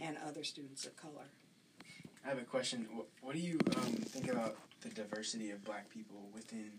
and 0.01 0.17
other 0.27 0.45
students 0.45 0.87
of 0.87 0.97
color. 0.97 1.27
I 2.25 2.29
have 2.29 2.39
a 2.39 2.43
question. 2.43 2.87
What, 2.93 3.07
what 3.23 3.35
do 3.35 3.41
you 3.41 3.59
um, 3.77 3.83
think 3.83 4.31
about 4.31 4.57
the 4.81 4.89
diversity 4.89 5.51
of 5.51 5.65
black 5.65 5.89
people 5.91 6.29
within, 6.35 6.73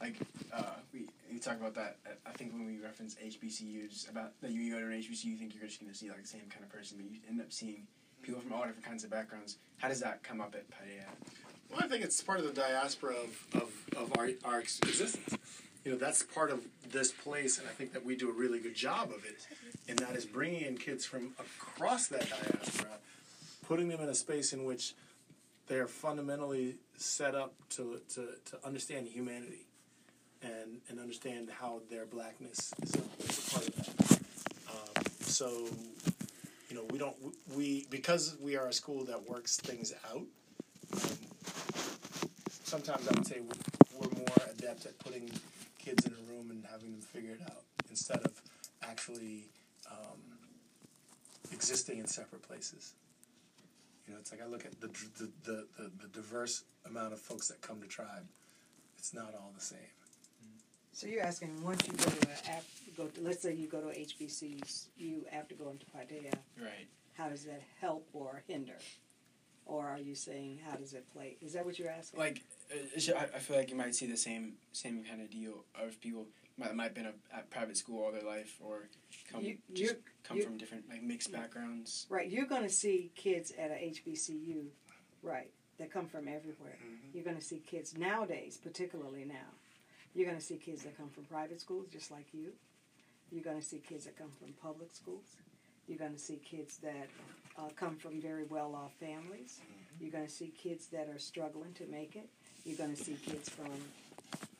like, 0.00 0.16
uh, 0.52 0.62
we, 0.92 1.06
we 1.32 1.38
talk 1.38 1.58
about 1.60 1.74
that, 1.74 1.96
uh, 2.06 2.10
I 2.26 2.32
think 2.32 2.52
when 2.52 2.66
we 2.66 2.78
reference 2.78 3.14
HBCUs, 3.14 4.10
about 4.10 4.32
that 4.40 4.50
you 4.50 4.72
go 4.72 4.80
to 4.80 4.86
an 4.86 4.92
HBCU, 4.92 5.24
you 5.24 5.36
think 5.36 5.54
you're 5.54 5.66
just 5.66 5.80
going 5.80 5.92
to 5.92 5.96
see, 5.96 6.08
like, 6.08 6.22
the 6.22 6.28
same 6.28 6.48
kind 6.50 6.64
of 6.64 6.70
person, 6.70 6.98
but 7.00 7.10
you 7.10 7.18
end 7.28 7.40
up 7.40 7.52
seeing 7.52 7.86
people 8.22 8.40
from 8.40 8.52
all 8.52 8.64
different 8.64 8.84
kinds 8.84 9.04
of 9.04 9.10
backgrounds. 9.10 9.58
How 9.78 9.88
does 9.88 10.00
that 10.00 10.22
come 10.22 10.40
up 10.40 10.54
at 10.54 10.68
Paideia? 10.70 11.06
Well, 11.70 11.80
I 11.82 11.88
think 11.88 12.02
it's 12.04 12.20
part 12.22 12.40
of 12.40 12.46
the 12.46 12.52
diaspora 12.52 13.14
of, 13.14 13.62
of, 13.62 13.70
of 13.96 14.18
our, 14.18 14.30
our 14.44 14.60
existence. 14.60 15.36
You 15.84 15.92
know, 15.92 15.98
that's 15.98 16.22
part 16.22 16.50
of 16.50 16.60
this 16.90 17.12
place, 17.12 17.58
and 17.58 17.68
I 17.68 17.72
think 17.72 17.92
that 17.92 18.04
we 18.04 18.16
do 18.16 18.30
a 18.30 18.32
really 18.32 18.58
good 18.58 18.74
job 18.74 19.10
of 19.10 19.24
it. 19.24 19.46
And 19.88 19.98
that 20.00 20.16
is 20.16 20.24
bringing 20.24 20.62
in 20.62 20.76
kids 20.76 21.04
from 21.04 21.34
across 21.38 22.08
that 22.08 22.28
diaspora, 22.28 22.98
putting 23.66 23.88
them 23.88 24.00
in 24.00 24.08
a 24.08 24.14
space 24.14 24.52
in 24.52 24.64
which 24.64 24.94
they 25.66 25.76
are 25.76 25.86
fundamentally 25.86 26.76
set 26.96 27.34
up 27.34 27.54
to, 27.70 28.00
to, 28.14 28.28
to 28.46 28.66
understand 28.66 29.06
humanity 29.06 29.66
and, 30.42 30.80
and 30.88 30.98
understand 30.98 31.48
how 31.60 31.80
their 31.90 32.06
blackness 32.06 32.72
is 32.82 32.94
a, 32.94 32.98
is 33.24 33.46
a 33.46 33.50
part 33.50 33.68
of 33.68 33.74
that. 33.76 34.20
Um, 34.70 35.04
so, 35.20 35.68
you 36.70 36.76
know, 36.76 36.84
we 36.90 36.98
don't, 36.98 37.16
we, 37.54 37.86
because 37.90 38.36
we 38.40 38.56
are 38.56 38.68
a 38.68 38.72
school 38.72 39.04
that 39.04 39.28
works 39.28 39.58
things 39.58 39.92
out, 40.10 40.22
um, 40.92 41.18
sometimes 42.68 43.08
I 43.08 43.12
would 43.14 43.26
say 43.26 43.40
we're, 43.40 43.98
we're 44.00 44.16
more 44.18 44.36
adept 44.50 44.84
at 44.86 44.98
putting 44.98 45.30
kids 45.78 46.04
in 46.06 46.12
a 46.12 46.32
room 46.32 46.50
and 46.50 46.64
having 46.70 46.92
them 46.92 47.00
figure 47.00 47.32
it 47.32 47.40
out 47.42 47.62
instead 47.88 48.18
of 48.24 48.32
actually 48.82 49.44
um, 49.90 50.20
existing 51.52 51.98
in 51.98 52.06
separate 52.06 52.42
places. 52.42 52.92
You 54.06 54.14
know, 54.14 54.20
it's 54.20 54.30
like 54.32 54.42
I 54.42 54.46
look 54.46 54.64
at 54.66 54.78
the, 54.80 54.88
the, 55.18 55.30
the, 55.44 55.66
the, 55.76 55.90
the 56.02 56.08
diverse 56.12 56.64
amount 56.86 57.12
of 57.12 57.18
folks 57.20 57.48
that 57.48 57.60
come 57.60 57.80
to 57.80 57.86
Tribe. 57.86 58.26
It's 58.98 59.14
not 59.14 59.34
all 59.34 59.52
the 59.54 59.62
same. 59.64 59.78
So 60.92 61.06
you're 61.06 61.22
asking 61.22 61.62
once 61.62 61.86
you 61.86 61.92
go 61.92 62.04
to 62.04 62.28
a, 62.28 62.32
af- 62.58 62.80
go 62.96 63.06
to 63.06 63.20
let's 63.20 63.40
say 63.42 63.54
you 63.54 63.68
go 63.68 63.80
to 63.80 63.86
HBCs, 63.98 64.86
you 64.96 65.24
after 65.32 65.54
going 65.54 65.78
to 65.78 65.86
Paideia, 65.86 66.34
Right. 66.60 66.88
how 67.16 67.28
does 67.28 67.44
that 67.44 67.62
help 67.80 68.06
or 68.12 68.42
hinder? 68.48 68.76
Or 69.64 69.86
are 69.86 69.98
you 69.98 70.14
saying 70.16 70.58
how 70.68 70.76
does 70.76 70.94
it 70.94 71.04
play? 71.12 71.36
Is 71.40 71.52
that 71.52 71.64
what 71.64 71.78
you're 71.78 71.90
asking? 71.90 72.18
Like, 72.18 72.30
it 72.32 72.36
should- 72.38 72.44
I, 72.70 73.24
I 73.36 73.38
feel 73.38 73.56
like 73.56 73.70
you 73.70 73.76
might 73.76 73.94
see 73.94 74.06
the 74.06 74.16
same 74.16 74.54
same 74.72 75.04
kind 75.04 75.20
of 75.20 75.30
deal 75.30 75.64
of 75.80 76.00
people 76.00 76.26
might 76.56 76.74
might 76.74 76.84
have 76.84 76.94
been 76.94 77.06
a, 77.06 77.14
at 77.36 77.50
private 77.50 77.76
school 77.76 78.02
all 78.04 78.12
their 78.12 78.22
life 78.22 78.56
or 78.60 78.88
come 79.30 79.42
You- 79.42 79.58
just 79.72 79.96
come 80.24 80.40
from 80.40 80.56
different 80.58 80.88
like 80.88 81.02
mixed 81.02 81.32
backgrounds. 81.32 82.06
Right, 82.10 82.28
you're 82.30 82.46
going 82.46 82.62
to 82.64 82.68
see 82.68 83.10
kids 83.14 83.52
at 83.58 83.70
a 83.70 83.74
HBCU, 83.74 84.66
right, 85.22 85.50
that 85.78 85.90
come 85.92 86.06
from 86.06 86.28
everywhere. 86.28 86.76
You're 87.14 87.24
going 87.24 87.36
to 87.38 87.42
see 87.44 87.58
kids 87.60 87.96
nowadays, 87.96 88.58
particularly 88.62 89.24
now. 89.24 89.48
You're 90.14 90.26
going 90.26 90.38
to 90.38 90.44
see 90.44 90.56
kids 90.56 90.82
that 90.82 90.96
come 90.96 91.08
from 91.10 91.24
private 91.24 91.60
schools, 91.60 91.86
just 91.92 92.10
like 92.10 92.26
you. 92.32 92.52
You're 93.30 93.44
going 93.44 93.60
to 93.60 93.64
see 93.64 93.78
kids 93.78 94.04
that 94.06 94.16
come 94.18 94.30
from 94.38 94.52
public 94.60 94.90
schools. 94.92 95.36
You're 95.86 95.98
going 95.98 96.12
to 96.12 96.18
see 96.18 96.36
kids 96.36 96.78
that 96.78 97.08
uh, 97.58 97.68
come 97.76 97.96
from 97.96 98.20
very 98.20 98.44
well 98.44 98.74
off 98.74 98.92
families. 99.00 99.60
You're 100.00 100.10
going 100.10 100.26
to 100.26 100.32
see 100.32 100.52
kids 100.62 100.86
that 100.88 101.08
are 101.08 101.18
struggling 101.18 101.72
to 101.74 101.86
make 101.86 102.16
it. 102.16 102.28
You're 102.64 102.76
going 102.76 102.94
to 102.94 103.02
see 103.02 103.16
kids 103.24 103.48
from 103.48 103.72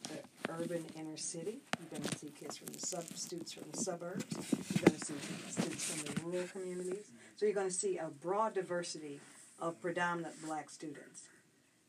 the 0.04 0.52
urban 0.52 0.84
inner 0.96 1.16
city. 1.16 1.58
You're 1.78 1.98
going 1.98 2.08
to 2.08 2.18
see 2.18 2.32
kids 2.38 2.56
from 2.56 2.68
the 2.68 2.80
sub 2.80 3.04
students 3.14 3.52
from 3.52 3.64
the 3.70 3.78
suburbs. 3.78 4.24
You're 4.32 4.86
going 4.86 4.98
to 4.98 5.04
see 5.04 5.14
students 5.50 5.84
from 5.84 6.14
the 6.14 6.20
rural 6.22 6.48
communities. 6.48 7.10
So 7.36 7.46
you're 7.46 7.54
going 7.54 7.68
to 7.68 7.74
see 7.74 7.98
a 7.98 8.08
broad 8.08 8.54
diversity 8.54 9.20
of 9.60 9.80
predominant 9.80 10.34
black 10.44 10.70
students. 10.70 11.24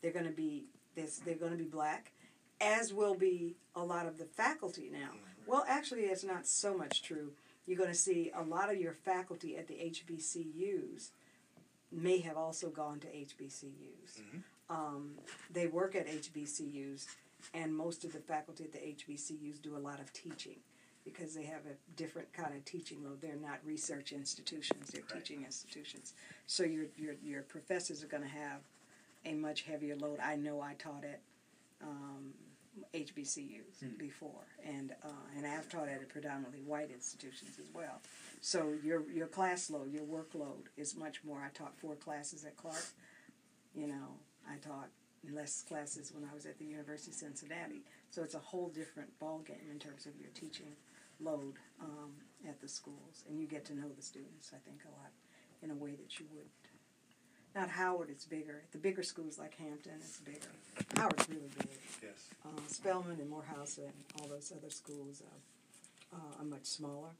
They're 0.02 0.12
going 0.12 0.26
to 0.26 0.32
be 0.32 0.66
this. 0.94 1.18
They're 1.18 1.34
going 1.34 1.52
to 1.52 1.58
be 1.58 1.64
black, 1.64 2.12
as 2.60 2.92
will 2.92 3.14
be 3.14 3.56
a 3.74 3.82
lot 3.82 4.06
of 4.06 4.18
the 4.18 4.24
faculty 4.24 4.90
now. 4.92 4.98
Mm-hmm. 4.98 5.50
Well, 5.50 5.64
actually, 5.68 6.02
it's 6.02 6.24
not 6.24 6.46
so 6.46 6.76
much 6.76 7.02
true. 7.02 7.32
You're 7.66 7.78
going 7.78 7.90
to 7.90 7.94
see 7.94 8.30
a 8.34 8.42
lot 8.42 8.70
of 8.70 8.78
your 8.78 8.92
faculty 8.92 9.56
at 9.56 9.68
the 9.68 9.74
HBCUs 9.74 11.10
may 11.92 12.18
have 12.20 12.36
also 12.36 12.68
gone 12.68 13.00
to 13.00 13.06
HBCUs. 13.08 14.20
Mm-hmm. 14.20 14.38
Um, 14.70 15.16
they 15.52 15.66
work 15.66 15.94
at 15.96 16.06
HBCUs, 16.06 17.06
and 17.54 17.74
most 17.76 18.04
of 18.04 18.12
the 18.12 18.20
faculty 18.20 18.64
at 18.64 18.72
the 18.72 18.78
HBCUs 18.78 19.60
do 19.60 19.76
a 19.76 19.78
lot 19.78 19.98
of 20.00 20.12
teaching 20.12 20.56
because 21.04 21.34
they 21.34 21.44
have 21.44 21.62
a 21.66 21.74
different 21.96 22.32
kind 22.32 22.54
of 22.54 22.64
teaching 22.64 23.02
load. 23.04 23.20
They're 23.20 23.34
not 23.36 23.58
research 23.64 24.12
institutions; 24.12 24.88
they're 24.90 25.02
Right. 25.12 25.24
teaching 25.24 25.44
institutions. 25.44 26.14
So 26.46 26.62
your 26.62 26.86
your 26.96 27.14
your 27.22 27.42
professors 27.42 28.04
are 28.04 28.06
going 28.06 28.22
to 28.22 28.28
have 28.28 28.60
a 29.24 29.34
much 29.34 29.62
heavier 29.62 29.96
load. 29.96 30.20
I 30.20 30.36
know 30.36 30.60
I 30.60 30.74
taught 30.74 31.04
at 31.04 31.20
um, 31.82 32.32
HBCUs 32.94 33.98
before, 33.98 34.46
and 34.64 34.92
uh, 35.02 35.08
and 35.36 35.46
I've 35.46 35.68
taught 35.68 35.88
at 35.88 36.08
predominantly 36.08 36.60
white 36.60 36.90
institutions 36.92 37.58
as 37.58 37.66
well. 37.74 38.00
So 38.40 38.74
your 38.84 39.02
your 39.10 39.26
class 39.26 39.68
load, 39.70 39.92
your 39.92 40.04
workload 40.04 40.66
is 40.76 40.94
much 40.96 41.24
more. 41.24 41.42
I 41.42 41.48
taught 41.56 41.76
four 41.78 41.96
classes 41.96 42.44
at 42.44 42.56
Clark. 42.56 42.84
You 43.74 43.86
know, 43.88 44.18
I 44.48 44.56
taught 44.56 44.88
less 45.32 45.62
classes 45.62 46.12
when 46.14 46.28
I 46.30 46.34
was 46.34 46.46
at 46.46 46.58
the 46.58 46.64
University 46.64 47.10
of 47.10 47.16
Cincinnati. 47.16 47.82
So 48.10 48.22
it's 48.22 48.34
a 48.34 48.38
whole 48.38 48.68
different 48.68 49.10
ballgame 49.20 49.70
in 49.70 49.78
terms 49.78 50.06
of 50.06 50.12
your 50.18 50.30
teaching 50.34 50.72
load 51.20 51.54
um, 51.80 52.12
at 52.48 52.60
the 52.60 52.68
schools, 52.68 53.24
and 53.28 53.38
you 53.38 53.46
get 53.46 53.64
to 53.66 53.74
know 53.74 53.88
the 53.94 54.02
students. 54.02 54.52
I 54.54 54.58
think 54.66 54.80
a 54.84 54.88
lot 54.88 55.10
in 55.62 55.70
a 55.70 55.74
way 55.74 55.90
that 55.90 56.18
you 56.18 56.26
would. 56.34 56.46
Not 57.54 57.68
Howard, 57.68 58.10
it's 58.10 58.24
bigger. 58.24 58.62
The 58.70 58.78
bigger 58.78 59.02
schools 59.02 59.38
like 59.38 59.56
Hampton, 59.56 59.94
it's 59.98 60.20
bigger. 60.20 60.52
Howard's 60.96 61.28
really 61.28 61.50
big. 61.58 61.78
Yes. 62.00 62.28
Uh, 62.46 62.60
Spelman 62.68 63.18
and 63.20 63.28
Morehouse 63.28 63.78
and 63.78 63.92
all 64.20 64.28
those 64.28 64.52
other 64.56 64.70
schools 64.70 65.20
are, 65.20 66.16
uh, 66.18 66.40
are 66.40 66.44
much 66.44 66.64
smaller. 66.64 67.10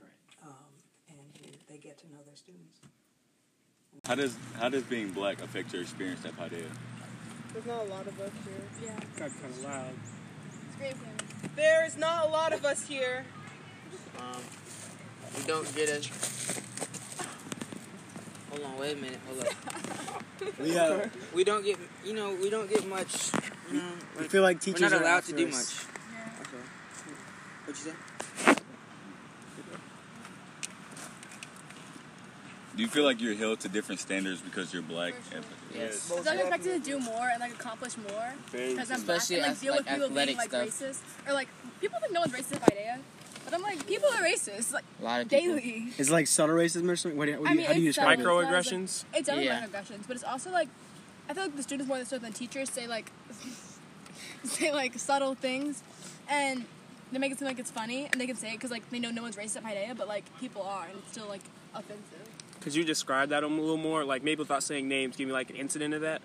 Right. 0.00 0.10
Um, 0.44 0.72
and 1.08 1.46
you, 1.46 1.52
they 1.68 1.78
get 1.78 1.98
to 1.98 2.08
know 2.08 2.18
their 2.26 2.34
students. 2.36 2.80
How 4.06 4.14
does 4.14 4.36
how 4.58 4.68
does 4.68 4.82
being 4.84 5.10
black 5.12 5.42
affect 5.42 5.72
your 5.72 5.82
experience 5.82 6.24
at 6.24 6.36
Paideia? 6.36 6.64
There's 7.52 7.66
not 7.66 7.86
a 7.86 7.88
lot 7.88 8.06
of 8.06 8.18
us 8.20 8.30
here. 8.44 8.62
Yeah, 8.84 8.94
Got 9.18 9.30
kind 9.40 9.52
of 9.54 9.64
loud. 9.64 9.94
scream 10.74 10.92
him. 10.92 11.50
There's 11.56 11.96
not 11.96 12.26
a 12.26 12.28
lot 12.28 12.52
of 12.52 12.64
us 12.64 12.86
here. 12.86 13.24
Um, 14.18 14.42
we 15.36 15.42
don't 15.46 15.74
get 15.74 15.88
a. 15.88 16.08
Hold 18.50 18.64
on, 18.64 18.78
wait 18.78 18.92
a 18.96 19.00
minute, 19.00 19.18
hold 19.28 19.40
up. 19.40 19.54
We 20.58 20.76
uh, 20.76 21.06
We 21.34 21.44
don't 21.44 21.62
get, 21.64 21.78
you 22.04 22.14
know, 22.14 22.34
we 22.34 22.48
don't 22.48 22.68
get 22.68 22.86
much. 22.88 23.30
You 23.70 23.76
know, 23.76 23.92
we 24.18 24.24
feel 24.26 24.42
like 24.42 24.56
we're 24.56 24.60
teachers 24.72 24.80
not 24.90 24.94
are 24.94 25.02
allowed 25.02 25.24
to 25.24 25.32
do 25.34 25.46
much. 25.46 25.54
Yeah. 25.54 26.30
That's 26.38 26.48
all. 26.54 26.60
What'd 27.66 27.84
you 27.84 27.92
say? 27.92 27.96
Do 32.80 32.84
you 32.84 32.90
feel 32.90 33.04
like 33.04 33.20
you're 33.20 33.34
held 33.34 33.60
to 33.60 33.68
different 33.68 34.00
standards 34.00 34.40
because 34.40 34.72
you're 34.72 34.80
black? 34.80 35.12
For 35.12 35.32
sure. 35.32 35.40
Yes. 35.74 36.10
I 36.10 36.14
feel 36.14 36.24
like 36.24 36.28
I'm 36.28 36.38
expected 36.46 36.82
to 36.82 36.90
do 36.90 36.98
more 36.98 37.28
and 37.28 37.38
like 37.38 37.52
accomplish 37.52 37.94
more 37.98 38.32
because 38.50 38.90
I'm 38.90 39.02
black 39.02 39.28
and 39.30 39.42
like 39.42 39.50
ath- 39.50 39.60
deal 39.60 39.74
with 39.76 39.86
people 39.86 40.08
being 40.08 40.36
like 40.38 40.48
stuff. 40.48 40.66
racist 40.66 41.00
or 41.28 41.34
like 41.34 41.48
people 41.82 41.98
think 42.00 42.14
no 42.14 42.20
one's 42.20 42.32
racist 42.32 42.54
at 42.54 42.62
Paideia, 42.62 43.00
but 43.44 43.52
I'm 43.52 43.60
like 43.60 43.86
people 43.86 44.08
are 44.08 44.22
racist 44.22 44.72
like 44.72 44.84
A 44.98 45.04
lot 45.04 45.20
of 45.20 45.28
people. 45.28 45.56
daily. 45.56 45.88
It's 45.98 46.08
like 46.08 46.26
subtle 46.26 46.56
racism 46.56 46.88
or 46.88 46.96
something. 46.96 47.18
What 47.18 47.26
do 47.26 47.32
you, 47.32 47.38
what 47.40 47.48
do 47.48 47.50
I 47.52 47.54
mean, 47.54 47.66
how 47.66 47.74
do 47.74 47.80
you 47.82 47.90
describe 47.90 48.18
subtle. 48.18 48.40
it? 48.40 48.46
Microaggressions. 48.46 49.04
It's 49.12 49.28
other 49.28 49.42
Yeah. 49.42 49.60
microaggressions, 49.60 50.06
but 50.06 50.16
it's 50.16 50.24
also 50.24 50.50
like 50.50 50.68
I 51.28 51.34
feel 51.34 51.42
like 51.42 51.56
the 51.56 51.62
students 51.62 51.86
more 51.86 52.02
than 52.02 52.22
than 52.22 52.32
teachers 52.32 52.70
say 52.70 52.86
like 52.86 53.12
say 54.44 54.72
like 54.72 54.98
subtle 54.98 55.34
things, 55.34 55.82
and 56.30 56.64
they 57.12 57.18
make 57.18 57.30
it 57.30 57.38
seem 57.38 57.46
like 57.46 57.58
it's 57.58 57.70
funny, 57.70 58.08
and 58.10 58.18
they 58.18 58.26
can 58.26 58.36
say 58.36 58.48
it 58.48 58.52
because 58.54 58.70
like 58.70 58.88
they 58.88 58.98
know 58.98 59.10
no 59.10 59.20
one's 59.20 59.36
racist 59.36 59.56
at 59.58 59.64
Paideia, 59.64 59.94
but 59.94 60.08
like 60.08 60.24
people 60.40 60.62
are, 60.62 60.86
and 60.86 60.96
it's 60.96 61.12
still 61.12 61.28
like 61.28 61.42
offensive. 61.74 62.26
Could 62.60 62.74
you 62.74 62.84
describe 62.84 63.30
that 63.30 63.42
a 63.42 63.46
little 63.46 63.76
more? 63.76 64.04
Like 64.04 64.22
maybe 64.22 64.40
without 64.40 64.62
saying 64.62 64.88
names, 64.88 65.16
give 65.16 65.26
me 65.26 65.32
like 65.32 65.50
an 65.50 65.56
incident 65.56 65.94
of 65.94 66.02
that. 66.02 66.20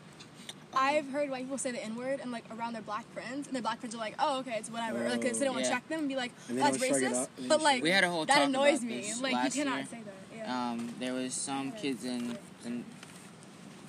I've 0.78 1.10
heard 1.10 1.30
white 1.30 1.44
people 1.44 1.58
say 1.58 1.72
the 1.72 1.82
N 1.82 1.96
word 1.96 2.20
and 2.22 2.32
like 2.34 2.44
around 2.54 2.74
their 2.74 2.82
black 2.82 3.06
friends, 3.14 3.48
and 3.48 3.56
their 3.56 3.62
black 3.62 3.80
friends 3.80 3.96
are 3.96 4.00
like, 4.00 4.16
"Oh, 4.20 4.40
okay, 4.40 4.56
it's 4.58 4.70
whatever." 4.70 5.08
like, 5.08 5.22
'cause 5.22 5.40
they 5.40 5.46
don't 5.46 5.54
want 5.54 5.66
to 5.66 5.70
Yeah. 5.72 5.76
check 5.78 5.88
them 5.88 6.00
and 6.00 6.10
be 6.10 6.18
like, 6.18 6.34
And 6.50 6.58
"That's 6.58 6.78
don't 6.78 6.90
shrug 6.90 7.02
it 7.02 7.06
racist." 7.12 7.22
off, 7.22 7.30
and 7.38 7.46
they 7.46 7.50
But 7.50 7.62
like, 7.62 7.82
We 7.84 7.90
had 7.92 8.04
a 8.04 8.10
whole 8.10 8.26
that 8.26 8.36
talk 8.36 8.44
annoys 8.50 8.80
about 8.80 8.90
me. 8.90 9.02
this 9.02 9.22
Like, 9.22 9.32
you 9.32 9.38
last 9.38 9.56
cannot 9.56 9.76
year. 9.78 9.88
say 9.90 10.00
that. 10.04 10.38
Yeah. 10.38 10.72
Um, 10.72 10.94
there 11.00 11.14
was 11.14 11.34
some 11.34 11.72
kids 11.72 12.04
in, 12.04 12.38
in 12.66 12.84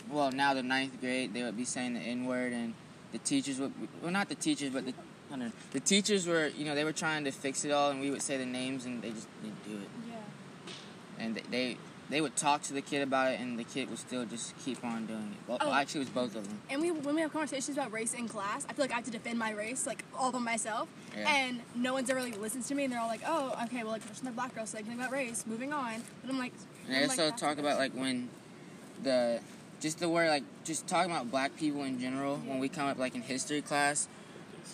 well 0.08 0.30
now 0.30 0.54
the 0.54 0.62
ninth 0.62 1.00
grade 1.00 1.34
they 1.34 1.42
would 1.42 1.56
be 1.56 1.64
saying 1.64 1.94
the 1.94 2.00
N 2.00 2.24
word 2.26 2.52
and 2.52 2.74
the 3.10 3.18
teachers 3.18 3.58
would 3.58 3.72
well 4.00 4.12
not 4.12 4.28
the 4.28 4.36
teachers 4.36 4.70
but 4.70 4.86
the 4.86 4.92
I 4.92 5.30
don't 5.30 5.38
know, 5.40 5.52
the 5.72 5.80
teachers 5.80 6.24
were 6.24 6.46
you 6.56 6.64
know 6.64 6.76
they 6.76 6.84
were 6.84 6.92
trying 6.92 7.24
to 7.24 7.32
fix 7.32 7.64
it 7.64 7.72
all 7.72 7.90
and 7.90 8.00
we 8.00 8.10
would 8.12 8.22
say 8.22 8.36
the 8.36 8.46
names 8.46 8.84
and 8.84 9.02
they 9.02 9.10
just 9.10 9.26
didn't 9.42 9.64
do 9.68 9.72
it 9.82 9.88
Yeah. 10.08 11.24
and 11.24 11.34
they 11.34 11.42
they, 11.50 11.76
they 12.08 12.20
would 12.20 12.36
talk 12.36 12.62
to 12.62 12.72
the 12.72 12.80
kid 12.80 13.02
about 13.02 13.32
it 13.32 13.40
and 13.40 13.58
the 13.58 13.64
kid 13.64 13.90
would 13.90 13.98
still 13.98 14.24
just 14.24 14.56
keep 14.64 14.84
on 14.84 15.06
doing 15.06 15.32
it. 15.32 15.48
Well, 15.48 15.58
Oh. 15.60 15.72
actually 15.72 16.02
it 16.02 16.04
was 16.04 16.10
both 16.10 16.36
of 16.36 16.46
them. 16.48 16.58
And 16.70 16.80
we 16.80 16.90
when 16.92 17.14
we 17.16 17.20
have 17.20 17.32
conversations 17.32 17.76
about 17.76 17.92
race 17.92 18.14
in 18.14 18.28
class, 18.28 18.64
I 18.68 18.72
feel 18.74 18.84
like 18.84 18.92
I 18.92 18.96
have 18.96 19.04
to 19.04 19.10
defend 19.10 19.38
my 19.38 19.50
race 19.50 19.86
like 19.86 20.04
all 20.16 20.30
by 20.30 20.38
myself, 20.38 20.88
Yeah. 21.16 21.28
and 21.28 21.60
no 21.74 21.92
one's 21.94 22.08
ever 22.10 22.22
like 22.22 22.38
listens 22.38 22.68
to 22.68 22.74
me, 22.74 22.84
and 22.84 22.92
they're 22.92 23.00
all 23.00 23.08
like, 23.08 23.22
"Oh, 23.26 23.56
okay, 23.64 23.82
well, 23.82 23.92
like 23.92 24.04
there's 24.04 24.20
another 24.20 24.36
black 24.36 24.54
girl 24.54 24.66
saying 24.66 24.84
something 24.84 25.00
about 25.00 25.12
race, 25.12 25.44
moving 25.46 25.72
on." 25.72 26.02
But 26.22 26.30
I'm 26.30 26.38
like, 26.38 26.52
And 26.86 26.96
I 26.96 27.00
like, 27.00 27.10
also 27.10 27.28
that's 27.30 27.40
talk 27.40 27.58
about 27.58 27.78
like 27.78 27.92
when 27.92 28.28
the 29.02 29.40
just 29.80 29.98
the 29.98 30.08
word 30.08 30.28
like 30.28 30.44
just 30.64 30.86
talking 30.86 31.10
about 31.10 31.30
black 31.30 31.56
people 31.56 31.82
in 31.84 32.00
general 32.00 32.36
when 32.38 32.58
we 32.60 32.68
come 32.68 32.86
up 32.86 32.98
like 32.98 33.14
in 33.14 33.22
history 33.22 33.60
class, 33.62 34.08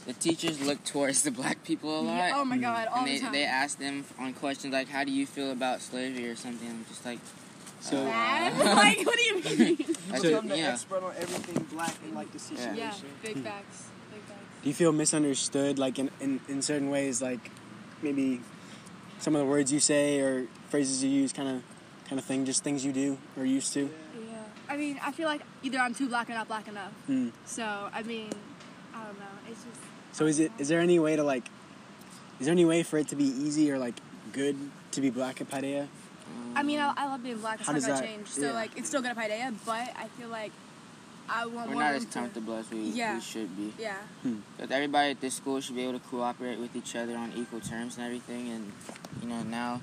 the 0.07 0.13
teachers 0.15 0.61
look 0.61 0.83
towards 0.85 1.23
the 1.23 1.31
black 1.31 1.63
people 1.65 2.01
a 2.01 2.03
lot. 2.03 2.17
Yeah, 2.17 2.33
oh 2.35 2.45
my 2.45 2.57
mm-hmm. 2.57 2.63
god, 2.65 2.89
all 2.89 2.99
and 2.99 3.07
the 3.07 3.13
they, 3.13 3.19
time. 3.21 3.33
they 3.33 3.45
ask 3.45 3.79
them 3.79 4.05
on 4.19 4.33
questions 4.35 4.73
like, 4.73 4.89
"How 4.89 5.05
do 5.05 5.13
you 5.13 5.27
feel 5.27 5.53
about 5.53 5.81
slavery?" 5.81 6.29
or 6.29 6.37
something. 6.37 6.69
I'm 6.69 6.85
just 6.89 7.05
like, 7.05 7.19
So 7.81 7.99
uh, 7.99 8.05
Bad? 8.05 8.59
like, 8.77 9.07
what 9.07 9.17
do 9.17 9.23
you 9.23 9.35
mean? 9.59 9.97
I 10.13 10.17
So- 10.17 10.23
said, 10.23 10.35
I'm 10.35 10.49
the 10.49 10.59
yeah. 10.59 10.73
expert 10.73 11.03
on 11.03 11.15
everything 11.19 11.65
black 11.73 11.95
and 12.05 12.15
like 12.15 12.33
the 12.33 12.39
situation. 12.39 12.77
yeah, 12.77 12.95
big 13.23 13.37
hmm. 13.37 13.43
facts, 13.43 13.89
big 14.13 14.21
facts. 14.23 14.41
do 14.63 14.69
you 14.69 14.75
feel 14.75 14.93
misunderstood, 14.93 15.79
like 15.79 15.99
in, 15.99 16.11
in, 16.21 16.41
in 16.49 16.63
certain 16.63 16.91
ways, 16.91 17.21
like 17.23 17.51
maybe 18.03 18.41
some 19.19 19.35
of 19.37 19.41
the 19.41 19.47
words 19.47 19.73
you 19.73 19.81
say 19.81 20.21
or 20.21 20.47
phrases 20.69 21.03
you 21.03 21.11
use, 21.11 21.33
kind 21.33 21.49
of 21.49 21.63
kind 22.09 22.19
of 22.19 22.25
thing, 22.25 22.45
just 22.45 22.63
things 22.65 22.85
you 22.85 22.93
do 22.93 23.19
or 23.37 23.45
used 23.45 23.73
to? 23.75 23.83
Yeah. 23.83 24.43
I 24.69 24.77
mean, 24.77 24.99
I 25.03 25.13
feel 25.13 25.29
like 25.29 25.43
either 25.63 25.79
I'm 25.79 25.95
too 25.95 26.09
black 26.09 26.29
or 26.29 26.35
not 26.35 26.49
black 26.49 26.69
enough. 26.69 26.93
Hmm. 27.07 27.29
So 27.47 27.89
I 27.93 28.03
mean, 28.03 28.31
I 28.95 29.05
don't 29.05 29.19
know. 29.19 29.25
It's 29.51 29.63
just. 29.65 29.81
So 30.13 30.27
is 30.27 30.39
it 30.41 30.53
is 30.59 30.69
there 30.69 30.81
any 30.81 30.99
way 30.99 31.17
to 31.17 31.23
like, 31.25 31.45
is 32.39 32.47
there 32.47 32.53
any 32.53 32.65
way 32.65 32.83
for 32.83 32.99
it 32.99 33.09
to 33.09 33.17
be 33.17 33.25
easy 33.25 33.71
or 33.71 33.79
like 33.79 33.95
good 34.33 34.57
to 34.93 35.01
be 35.01 35.11
black 35.11 35.41
at 35.41 35.51
Paideia? 35.51 35.89
I 36.55 36.63
mean, 36.63 36.79
I, 36.81 36.93
I 36.97 37.07
love 37.07 37.23
being 37.23 37.39
black. 37.39 37.59
It's 37.61 37.67
How 37.67 37.73
not 37.73 37.79
does 37.79 37.87
gonna 37.87 38.01
that- 38.01 38.07
change. 38.07 38.29
So 38.29 38.43
yeah. 38.43 38.53
like, 38.53 38.77
it's 38.77 38.89
still 38.89 39.01
good 39.01 39.11
at 39.13 39.17
Paideia, 39.17 39.55
but 39.65 39.89
I 39.97 40.07
feel 40.19 40.29
like 40.29 40.53
I 41.29 41.47
want 41.47 41.71
We're 41.71 41.77
not 41.77 41.89
room 41.93 41.97
as 41.97 42.05
to- 42.05 42.13
comfortable 42.13 42.57
as 42.57 42.71
we, 42.71 42.81
Yeah. 42.91 43.15
we 43.15 43.21
should 43.23 43.57
be. 43.57 43.73
Yeah. 43.79 43.95
Hmm. 44.23 44.39
But 44.59 44.71
everybody 44.71 45.11
at 45.13 45.21
this 45.21 45.35
school 45.35 45.61
should 45.61 45.77
be 45.77 45.83
able 45.83 45.99
to 45.99 46.07
cooperate 46.09 46.59
with 46.59 46.77
each 46.77 46.95
other 46.95 47.17
on 47.17 47.33
equal 47.37 47.61
terms 47.61 47.97
and 47.97 48.05
everything. 48.05 48.49
And 48.51 48.73
you 49.23 49.29
know 49.29 49.43
now, 49.45 49.81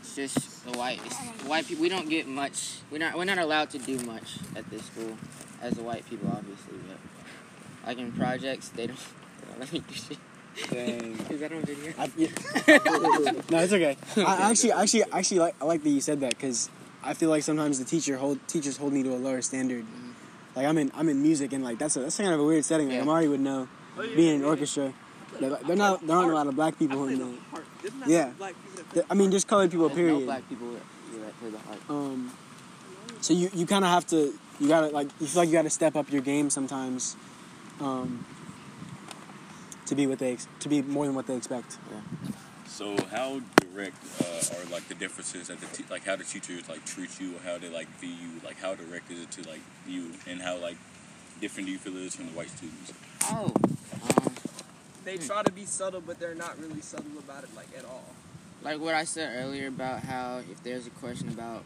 it's 0.00 0.14
just 0.16 0.64
the 0.70 0.76
white 0.76 1.00
it's, 1.06 1.16
the 1.18 1.48
white 1.48 1.66
people. 1.66 1.82
We 1.82 1.88
don't 1.88 2.08
get 2.08 2.26
much. 2.26 2.78
We're 2.90 2.98
not 2.98 3.16
we're 3.16 3.24
not 3.24 3.38
allowed 3.38 3.70
to 3.70 3.78
do 3.78 3.98
much 4.00 4.38
at 4.56 4.68
this 4.68 4.84
school 4.86 5.16
as 5.62 5.74
the 5.74 5.82
white 5.82 6.04
people, 6.10 6.28
obviously. 6.28 6.74
But 6.88 6.98
like 7.86 7.98
in 7.98 8.12
projects, 8.12 8.68
they 8.70 8.86
don't, 8.86 8.98
they 8.98 9.46
don't 9.48 9.60
let 9.60 9.72
me 9.72 9.78
do 9.80 9.94
shit. 9.94 10.18
Dang. 10.70 11.18
Is 11.30 11.40
that 11.40 11.52
on 11.52 11.62
video? 11.62 11.92
I, 11.98 12.10
yeah. 12.16 12.28
no, 13.50 13.58
it's 13.58 13.72
okay. 13.72 13.96
I 14.18 14.50
actually, 14.50 14.72
actually, 14.72 15.04
actually 15.04 15.38
like 15.38 15.54
I 15.60 15.64
like 15.64 15.82
that 15.82 15.90
you 15.90 16.00
said 16.00 16.20
that 16.20 16.30
because 16.30 16.68
I 17.02 17.14
feel 17.14 17.30
like 17.30 17.42
sometimes 17.42 17.78
the 17.78 17.84
teacher 17.84 18.16
hold 18.18 18.46
teachers 18.48 18.76
hold 18.76 18.92
me 18.92 19.02
to 19.02 19.14
a 19.14 19.16
lower 19.16 19.40
standard. 19.42 19.84
Like 20.54 20.66
I'm 20.66 20.76
in 20.78 20.92
I'm 20.94 21.08
in 21.08 21.22
music 21.22 21.52
and 21.52 21.64
like 21.64 21.78
that's 21.78 21.96
a, 21.96 22.00
that's 22.00 22.18
kind 22.18 22.32
of 22.32 22.40
a 22.40 22.44
weird 22.44 22.64
setting. 22.64 22.88
Like 22.88 22.96
Yeah. 22.96 23.02
Amari 23.02 23.28
would 23.28 23.40
know 23.40 23.68
being 24.14 24.36
in 24.36 24.44
orchestra. 24.44 24.92
They're, 25.40 25.58
they're 25.66 25.76
not 25.76 26.06
there 26.06 26.16
aren't 26.16 26.30
a 26.30 26.34
lot 26.34 26.46
of 26.46 26.54
black 26.54 26.78
people 26.78 27.08
in 27.08 27.18
there. 27.18 27.62
Yeah. 28.06 28.30
Black 28.36 28.54
people 28.92 29.04
I 29.10 29.14
mean, 29.14 29.30
just 29.30 29.48
colored 29.48 29.70
people. 29.70 29.88
There's 29.88 29.96
Period. 29.96 30.18
no 30.20 30.24
black 30.26 30.48
people 30.48 30.72
that, 30.72 30.82
that 31.24 31.40
play 31.40 31.50
the 31.50 31.58
harp. 31.58 31.90
Um, 31.90 32.30
so 33.22 33.32
you, 33.32 33.50
you 33.54 33.66
kind 33.66 33.84
of 33.84 33.90
have 33.90 34.06
to 34.08 34.34
you 34.60 34.68
gotta 34.68 34.88
like 34.88 35.08
you 35.18 35.26
feel 35.26 35.42
like 35.42 35.48
you 35.48 35.54
gotta 35.54 35.70
step 35.70 35.96
up 35.96 36.12
your 36.12 36.22
game 36.22 36.50
sometimes, 36.50 37.16
um, 37.82 38.24
to 39.86 39.94
be 39.94 40.06
what 40.06 40.18
they 40.18 40.32
ex- 40.32 40.48
to 40.60 40.68
be 40.68 40.82
more 40.82 41.06
than 41.06 41.14
what 41.14 41.26
they 41.26 41.36
expect. 41.36 41.78
So 42.66 42.96
how 43.10 43.40
direct 43.60 43.96
uh, 44.22 44.56
are 44.56 44.64
like 44.72 44.88
the 44.88 44.94
differences 44.94 45.48
that 45.48 45.60
the 45.60 45.66
te- 45.66 45.84
like 45.90 46.04
how 46.04 46.16
the 46.16 46.24
teachers 46.24 46.68
like 46.68 46.84
treat 46.84 47.20
you 47.20 47.36
or 47.36 47.40
how 47.44 47.58
they 47.58 47.68
like 47.68 47.88
view 47.98 48.10
you? 48.10 48.40
Like 48.44 48.58
how 48.58 48.74
direct 48.74 49.10
is 49.10 49.20
it 49.22 49.30
to 49.32 49.48
like 49.48 49.60
you 49.86 50.12
and 50.26 50.40
how 50.40 50.56
like 50.56 50.76
different 51.40 51.66
do 51.66 51.72
you 51.72 51.78
feel 51.78 51.96
it 51.96 52.02
is 52.04 52.14
from 52.14 52.26
the 52.26 52.32
white 52.32 52.48
students? 52.50 52.92
Oh, 53.24 53.52
um, 54.16 54.34
they 55.04 55.16
try 55.18 55.42
to 55.42 55.52
be 55.52 55.64
subtle, 55.64 56.00
but 56.00 56.18
they're 56.18 56.34
not 56.34 56.58
really 56.60 56.80
subtle 56.80 57.18
about 57.18 57.44
it 57.44 57.50
like 57.54 57.68
at 57.76 57.84
all. 57.84 58.04
like 58.62 58.80
what 58.80 58.94
I 58.94 59.04
said 59.04 59.32
earlier 59.44 59.66
about 59.68 60.04
how 60.04 60.38
if 60.50 60.62
there's 60.62 60.86
a 60.86 60.90
question 60.90 61.28
about 61.28 61.64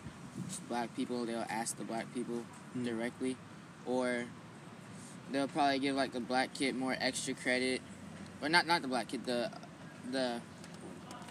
black 0.68 0.94
people, 0.96 1.24
they'll 1.24 1.46
ask 1.48 1.76
the 1.76 1.84
black 1.84 2.12
people 2.14 2.42
Mm. 2.76 2.84
directly, 2.84 3.36
or 3.86 4.24
they'll 5.32 5.48
probably 5.48 5.78
give 5.78 5.96
like 5.96 6.12
the 6.12 6.20
black 6.20 6.54
kid 6.54 6.74
more 6.76 6.96
extra 6.98 7.34
credit, 7.34 7.80
or 8.42 8.48
not 8.48 8.66
not 8.66 8.82
the 8.82 8.88
black 8.88 9.08
kid, 9.08 9.24
the 9.26 9.50
the 10.10 10.40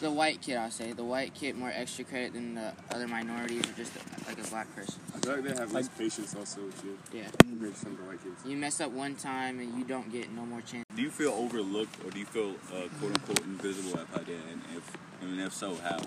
the 0.01 0.11
white 0.11 0.41
kid 0.41 0.57
I'll 0.57 0.69
say 0.71 0.91
the 0.91 1.05
white 1.05 1.33
kid 1.33 1.55
more 1.55 1.71
extra 1.73 2.03
credit 2.03 2.33
than 2.33 2.55
the 2.55 2.73
other 2.91 3.07
minorities 3.07 3.61
or 3.69 3.71
just 3.77 3.93
like 4.27 4.37
a 4.37 4.49
black 4.49 4.73
person. 4.75 4.99
I 5.15 5.19
feel 5.19 5.35
like 5.35 5.43
they 5.45 5.55
have 5.57 5.71
less 5.71 5.87
patience 5.87 6.35
also 6.35 6.65
with 6.65 6.83
you 6.83 6.97
Yeah, 7.13 7.27
compared 7.39 7.77
some 7.77 7.93
of 7.93 7.99
the 7.99 8.03
white 8.03 8.21
kids. 8.21 8.41
you 8.45 8.57
mess 8.57 8.81
up 8.81 8.91
one 8.91 9.15
time 9.15 9.59
and 9.59 9.77
you 9.77 9.85
don't 9.85 10.11
get 10.11 10.29
no 10.33 10.45
more 10.45 10.59
chance. 10.59 10.83
Do 10.93 11.01
you 11.01 11.09
feel 11.09 11.31
overlooked 11.31 11.95
or 12.03 12.11
do 12.11 12.19
you 12.19 12.25
feel 12.25 12.55
uh, 12.73 12.89
quote 12.99 13.13
unquote 13.13 13.39
invisible 13.45 13.97
at 13.97 14.11
Paideia? 14.13 14.39
And 14.51 14.61
if 14.75 14.97
and 15.21 15.39
if 15.39 15.53
so, 15.53 15.75
how? 15.75 15.99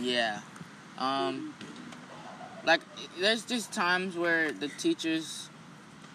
Yeah. 0.00 0.40
Um 0.98 1.54
like 2.64 2.80
there's 3.20 3.44
just 3.44 3.72
times 3.72 4.16
where 4.16 4.52
the 4.52 4.68
teachers 4.68 5.48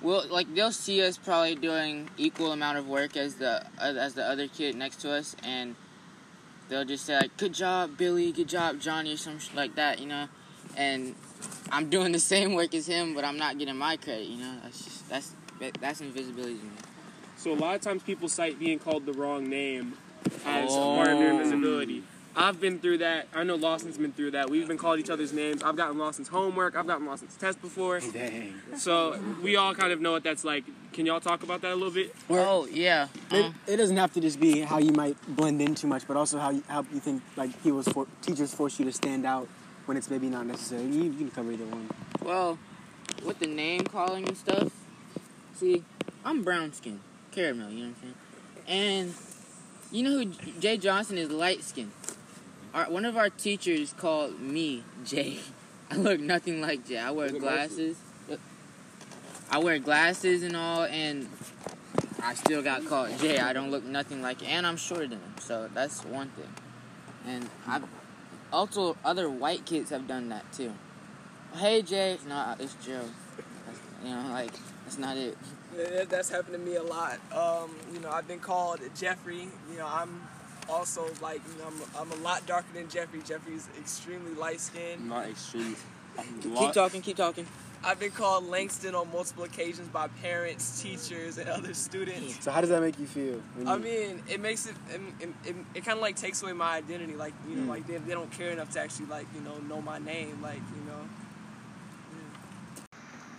will 0.01 0.25
like 0.29 0.53
they'll 0.53 0.71
see 0.71 1.01
us 1.03 1.17
probably 1.17 1.55
doing 1.55 2.09
equal 2.17 2.51
amount 2.51 2.77
of 2.77 2.87
work 2.87 3.17
as 3.17 3.35
the 3.35 3.65
as 3.79 4.13
the 4.13 4.23
other 4.23 4.47
kid 4.47 4.75
next 4.75 4.97
to 5.01 5.11
us 5.11 5.35
and 5.43 5.75
they'll 6.69 6.85
just 6.85 7.05
say 7.05 7.17
like 7.17 7.35
good 7.37 7.53
job 7.53 7.97
Billy, 7.97 8.31
good 8.31 8.47
job 8.49 8.79
Johnny 8.79 9.13
or 9.13 9.17
some 9.17 9.39
sh- 9.39 9.49
like 9.55 9.75
that, 9.75 9.99
you 9.99 10.05
know. 10.07 10.27
And 10.75 11.15
I'm 11.71 11.89
doing 11.95 12.11
the 12.11 12.19
same 12.19 12.53
work 12.53 12.73
as 12.75 12.85
him, 12.87 13.13
but 13.15 13.23
I'm 13.25 13.37
not 13.37 13.57
getting 13.57 13.75
my 13.77 13.97
credit, 13.97 14.27
you 14.27 14.37
know. 14.37 14.55
That's 14.63 14.83
just 14.83 15.09
that's 15.09 15.31
that's 15.79 16.01
invisibility 16.01 16.57
to 16.57 16.63
me. 16.63 16.71
So 17.37 17.51
a 17.53 17.55
lot 17.55 17.75
of 17.75 17.81
times 17.81 18.03
people 18.03 18.27
cite 18.29 18.59
being 18.59 18.79
called 18.79 19.05
the 19.05 19.13
wrong 19.13 19.49
name 19.49 19.93
as 20.45 20.69
Oh. 20.71 20.95
part 20.95 21.09
of 21.09 21.19
their 21.19 21.31
invisibility. 21.31 22.03
I've 22.37 22.61
been 22.61 22.77
through 22.77 22.99
that. 22.99 23.27
I 23.33 23.43
know 23.43 23.55
Lawson's 23.55 23.97
been 23.97 24.11
through 24.11 24.31
that. 24.31 24.47
We've 24.49 24.67
been 24.67 24.77
called 24.77 24.99
each 24.99 25.09
other's 25.09 25.33
names. 25.33 25.63
I've 25.63 25.75
gotten 25.75 25.97
Lawson's 25.97 26.27
homework. 26.27 26.75
I've 26.75 26.85
gotten 26.85 27.07
Lawson's 27.07 27.35
test 27.35 27.59
before. 27.61 27.99
Dang. 27.99 28.53
So 28.77 29.19
we 29.41 29.55
all 29.55 29.73
kind 29.73 29.91
of 29.91 29.99
know 29.99 30.11
what 30.11 30.23
that's 30.23 30.43
like. 30.43 30.63
Can 30.93 31.07
y'all 31.07 31.19
talk 31.19 31.41
about 31.41 31.61
that 31.61 31.71
a 31.71 31.75
little 31.75 31.91
bit? 31.91 32.15
oh 32.29 32.67
yeah. 32.67 33.07
It, 33.31 33.45
Um, 33.45 33.55
it 33.65 33.77
doesn't 33.77 33.97
have 33.97 34.13
to 34.13 34.21
just 34.21 34.39
be 34.39 34.61
how 34.61 34.77
you 34.77 34.91
might 34.91 35.17
blend 35.35 35.61
in 35.61 35.73
too 35.73 35.87
much, 35.87 36.07
but 36.07 36.15
also 36.15 36.37
how 36.37 36.51
you, 36.51 36.63
how 36.67 36.85
you 36.93 36.99
think 36.99 37.23
like 37.35 37.51
people 37.63 37.81
for, 37.81 38.05
teachers 38.21 38.53
force 38.53 38.77
you 38.77 38.85
to 38.85 38.91
stand 38.91 39.25
out 39.25 39.47
when 39.87 39.97
it's 39.97 40.09
maybe 40.09 40.27
not 40.27 40.45
necessary. 40.45 40.83
You, 40.83 41.03
you 41.05 41.13
can 41.17 41.31
cover 41.31 41.51
either 41.51 41.65
one. 41.65 41.89
Well, 42.23 42.59
with 43.25 43.39
the 43.39 43.47
name 43.47 43.83
calling 43.85 44.27
and 44.27 44.37
stuff, 44.37 44.71
see, 45.55 45.83
I'm 46.23 46.43
brown 46.43 46.73
skin, 46.73 46.99
caramel, 47.31 47.71
you 47.71 47.85
know 47.85 47.91
what 47.91 47.97
I'm 47.97 48.01
saying? 48.01 48.15
And 48.67 49.13
you 49.91 50.03
know 50.03 50.11
who 50.17 50.25
Jay 50.59 50.77
Johnson 50.77 51.17
is 51.17 51.31
light 51.31 51.63
skin. 51.63 51.91
Our, 52.77 52.85
one 52.91 53.05
of 53.05 53.17
our 53.17 53.31
teachers 53.31 53.91
called 53.97 54.39
me 54.39 54.83
Jay. 55.03 55.39
I 55.91 55.95
look 55.95 56.19
nothing 56.19 56.61
like 56.61 56.87
Jay. 56.87 56.99
I 56.99 57.09
wear 57.09 57.31
glasses. 57.31 57.97
I 59.49 59.57
wear 59.57 59.79
glasses 59.79 60.43
and 60.43 60.55
all, 60.55 60.83
and 60.83 61.27
I 62.21 62.35
still 62.35 62.61
got 62.61 62.85
called 62.85 63.17
Jay. 63.17 63.39
I 63.39 63.51
don't 63.51 63.71
look 63.71 63.83
nothing 63.83 64.21
like, 64.21 64.47
and 64.47 64.67
I'm 64.67 64.77
shorter 64.77 65.07
than 65.07 65.17
him, 65.17 65.33
so 65.39 65.67
that's 65.73 66.05
one 66.05 66.29
thing. 66.29 66.53
And 67.25 67.49
I've 67.65 67.85
also 68.53 68.95
other 69.03 69.27
white 69.27 69.65
kids 69.65 69.89
have 69.89 70.07
done 70.07 70.29
that 70.29 70.53
too. 70.53 70.71
Hey 71.55 71.81
Jay, 71.81 72.19
no, 72.29 72.53
it's 72.59 72.75
Joe. 72.85 73.05
That's, 73.65 73.79
you 74.03 74.11
know, 74.11 74.29
like 74.29 74.51
that's 74.83 74.99
not 74.99 75.17
it. 75.17 75.35
That's 76.09 76.29
happened 76.29 76.53
to 76.53 76.59
me 76.59 76.75
a 76.75 76.83
lot. 76.83 77.17
Um, 77.31 77.71
you 77.91 77.99
know, 78.01 78.11
I've 78.11 78.27
been 78.27 78.39
called 78.39 78.81
Jeffrey. 78.95 79.47
You 79.71 79.77
know, 79.77 79.87
I'm 79.87 80.21
also 80.69 81.05
like, 81.21 81.41
you 81.47 81.59
know, 81.59 81.67
I'm, 81.99 82.11
I'm 82.11 82.19
a 82.19 82.23
lot 82.23 82.45
darker 82.45 82.67
than 82.73 82.89
Jeffrey. 82.89 83.21
Jeffrey's 83.25 83.67
extremely 83.77 84.33
light 84.33 84.59
skinned. 84.59 85.07
Not 85.09 85.27
extreme. 85.27 85.75
Keep 86.41 86.73
talking, 86.73 87.01
keep 87.01 87.17
talking. 87.17 87.45
I've 87.83 87.99
been 87.99 88.11
called 88.11 88.45
Langston 88.47 88.95
on 88.95 89.11
multiple 89.13 89.43
occasions 89.43 89.87
by 89.89 90.07
parents, 90.07 90.81
teachers, 90.81 91.37
and 91.37 91.47
other 91.47 91.75
students. 91.75 92.43
So 92.43 92.49
how 92.49 92.59
does 92.59 92.71
that 92.71 92.81
make 92.81 92.99
you 92.99 93.05
feel? 93.05 93.39
when 93.55 93.67
I 93.67 93.77
mean, 93.77 94.23
it 94.27 94.39
makes 94.41 94.65
it, 94.65 94.73
it, 94.89 94.99
it, 95.19 95.29
it, 95.45 95.55
it 95.75 95.85
kind 95.85 95.95
of 95.97 96.01
like 96.01 96.15
takes 96.15 96.41
away 96.41 96.53
my 96.53 96.77
identity. 96.77 97.15
Like, 97.15 97.33
you 97.47 97.55
know, 97.55 97.63
Mm. 97.63 97.69
like 97.69 97.85
they, 97.87 97.97
they 97.97 98.13
don't 98.13 98.31
care 98.31 98.49
enough 98.49 98.71
to 98.71 98.79
actually 98.79 99.05
like, 99.05 99.27
you 99.35 99.41
know, 99.41 99.57
know 99.69 99.79
my 99.81 99.99
name. 99.99 100.39
Like, 100.41 100.55
you 100.55 100.83
know. 100.87 101.07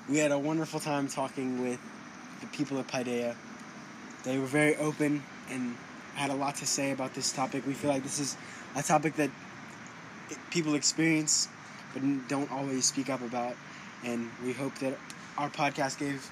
we 0.08 0.18
had 0.18 0.30
a 0.32 0.38
wonderful 0.38 0.78
time 0.80 1.08
talking 1.08 1.60
with 1.62 1.80
the 2.40 2.46
people 2.46 2.78
of 2.78 2.86
Paideia. 2.86 3.34
They 4.24 4.38
were 4.38 4.46
very 4.46 4.76
open 4.76 5.22
and 5.50 5.76
had 6.18 6.30
a 6.30 6.34
lot 6.34 6.56
to 6.56 6.66
say 6.66 6.90
about 6.90 7.14
this 7.14 7.32
topic. 7.32 7.66
We 7.66 7.74
feel 7.74 7.90
like 7.90 8.02
this 8.02 8.18
is 8.18 8.36
a 8.74 8.82
topic 8.82 9.14
that 9.16 9.30
people 10.50 10.74
experience 10.74 11.48
but 11.94 12.02
don't 12.28 12.50
always 12.52 12.84
speak 12.84 13.08
up 13.08 13.22
about. 13.22 13.54
And 14.04 14.30
we 14.44 14.52
hope 14.52 14.74
that 14.80 14.98
our 15.36 15.48
podcast 15.48 15.98
gave 15.98 16.28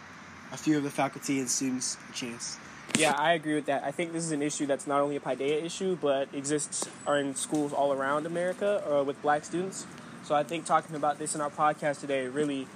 a 0.53 0.57
few 0.57 0.77
of 0.77 0.83
the 0.83 0.91
faculty 0.91 1.39
and 1.39 1.49
students 1.49 1.97
a 2.11 2.13
chance. 2.13 2.59
Yeah, 2.99 3.13
I 3.13 3.33
agree 3.33 3.55
with 3.55 3.67
that. 3.67 3.85
I 3.85 3.91
think 3.91 4.13
this 4.13 4.25
is 4.25 4.33
an 4.33 4.43
issue 4.43 4.67
that's 4.67 4.87
not 4.87 5.01
only 5.01 5.17
a 5.17 5.21
Paideia 5.21 5.63
issue, 5.65 5.97
but 6.01 6.29
exists 6.33 6.89
are 7.07 7.19
in 7.19 7.35
schools 7.35 7.73
all 7.73 7.93
around 7.93 8.27
America 8.27 8.83
uh, 8.89 9.03
with 9.03 9.21
black 9.23 9.45
students. 9.45 9.87
So 10.25 10.35
I 10.35 10.43
think 10.43 10.65
talking 10.65 10.97
about 10.97 11.19
this 11.19 11.35
in 11.35 11.41
our 11.41 11.51
podcast 11.51 12.01
today 12.01 12.27
really, 12.27 12.67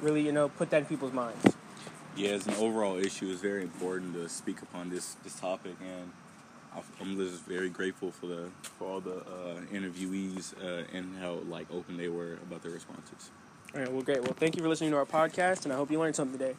really, 0.00 0.22
you 0.22 0.32
know, 0.32 0.48
put 0.48 0.70
that 0.70 0.78
in 0.78 0.84
people's 0.86 1.12
minds. 1.12 1.56
Yeah, 2.16 2.30
as 2.30 2.46
an 2.46 2.54
overall 2.54 2.96
issue, 2.96 3.30
it's 3.30 3.40
very 3.40 3.62
important 3.62 4.14
to 4.14 4.28
speak 4.28 4.60
upon 4.62 4.90
this 4.90 5.16
this 5.22 5.34
topic, 5.38 5.76
and 5.80 6.10
I- 6.10 6.27
I'm 7.00 7.16
just 7.16 7.44
very 7.44 7.68
grateful 7.68 8.10
for 8.10 8.26
the 8.26 8.48
for 8.62 8.86
all 8.86 9.00
the 9.00 9.18
uh, 9.18 9.60
interviewees 9.72 10.54
uh, 10.62 10.84
and 10.92 11.16
how 11.18 11.34
like 11.48 11.66
open 11.72 11.96
they 11.96 12.08
were 12.08 12.34
about 12.34 12.62
their 12.62 12.72
responses. 12.72 13.30
All 13.74 13.80
right, 13.80 13.92
well, 13.92 14.02
great. 14.02 14.22
Well, 14.22 14.34
thank 14.34 14.56
you 14.56 14.62
for 14.62 14.68
listening 14.68 14.90
to 14.90 14.96
our 14.96 15.04
podcast, 15.04 15.64
and 15.64 15.72
I 15.72 15.76
hope 15.76 15.90
you 15.90 15.98
learned 15.98 16.16
something 16.16 16.38
today. 16.38 16.54